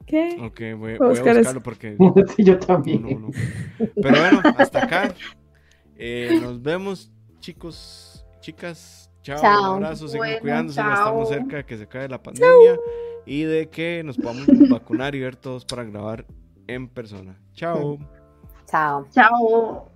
[0.05, 0.37] ¿Qué?
[0.41, 1.97] Ok, voy, a, buscarlo porque.
[2.35, 3.31] sí, yo también.
[3.77, 5.13] Pero bueno, hasta acá.
[5.95, 9.09] Eh, nos vemos, chicos, chicas.
[9.21, 10.81] Chao, un abrazo, sigan cuidándose.
[10.81, 12.77] Estamos cerca de que se acabe la pandemia
[13.25, 16.25] y de que nos podamos vacunar y ver todos para grabar
[16.67, 17.39] en persona.
[17.53, 17.97] Chao.
[18.65, 19.07] Chao.
[19.11, 19.92] Chao.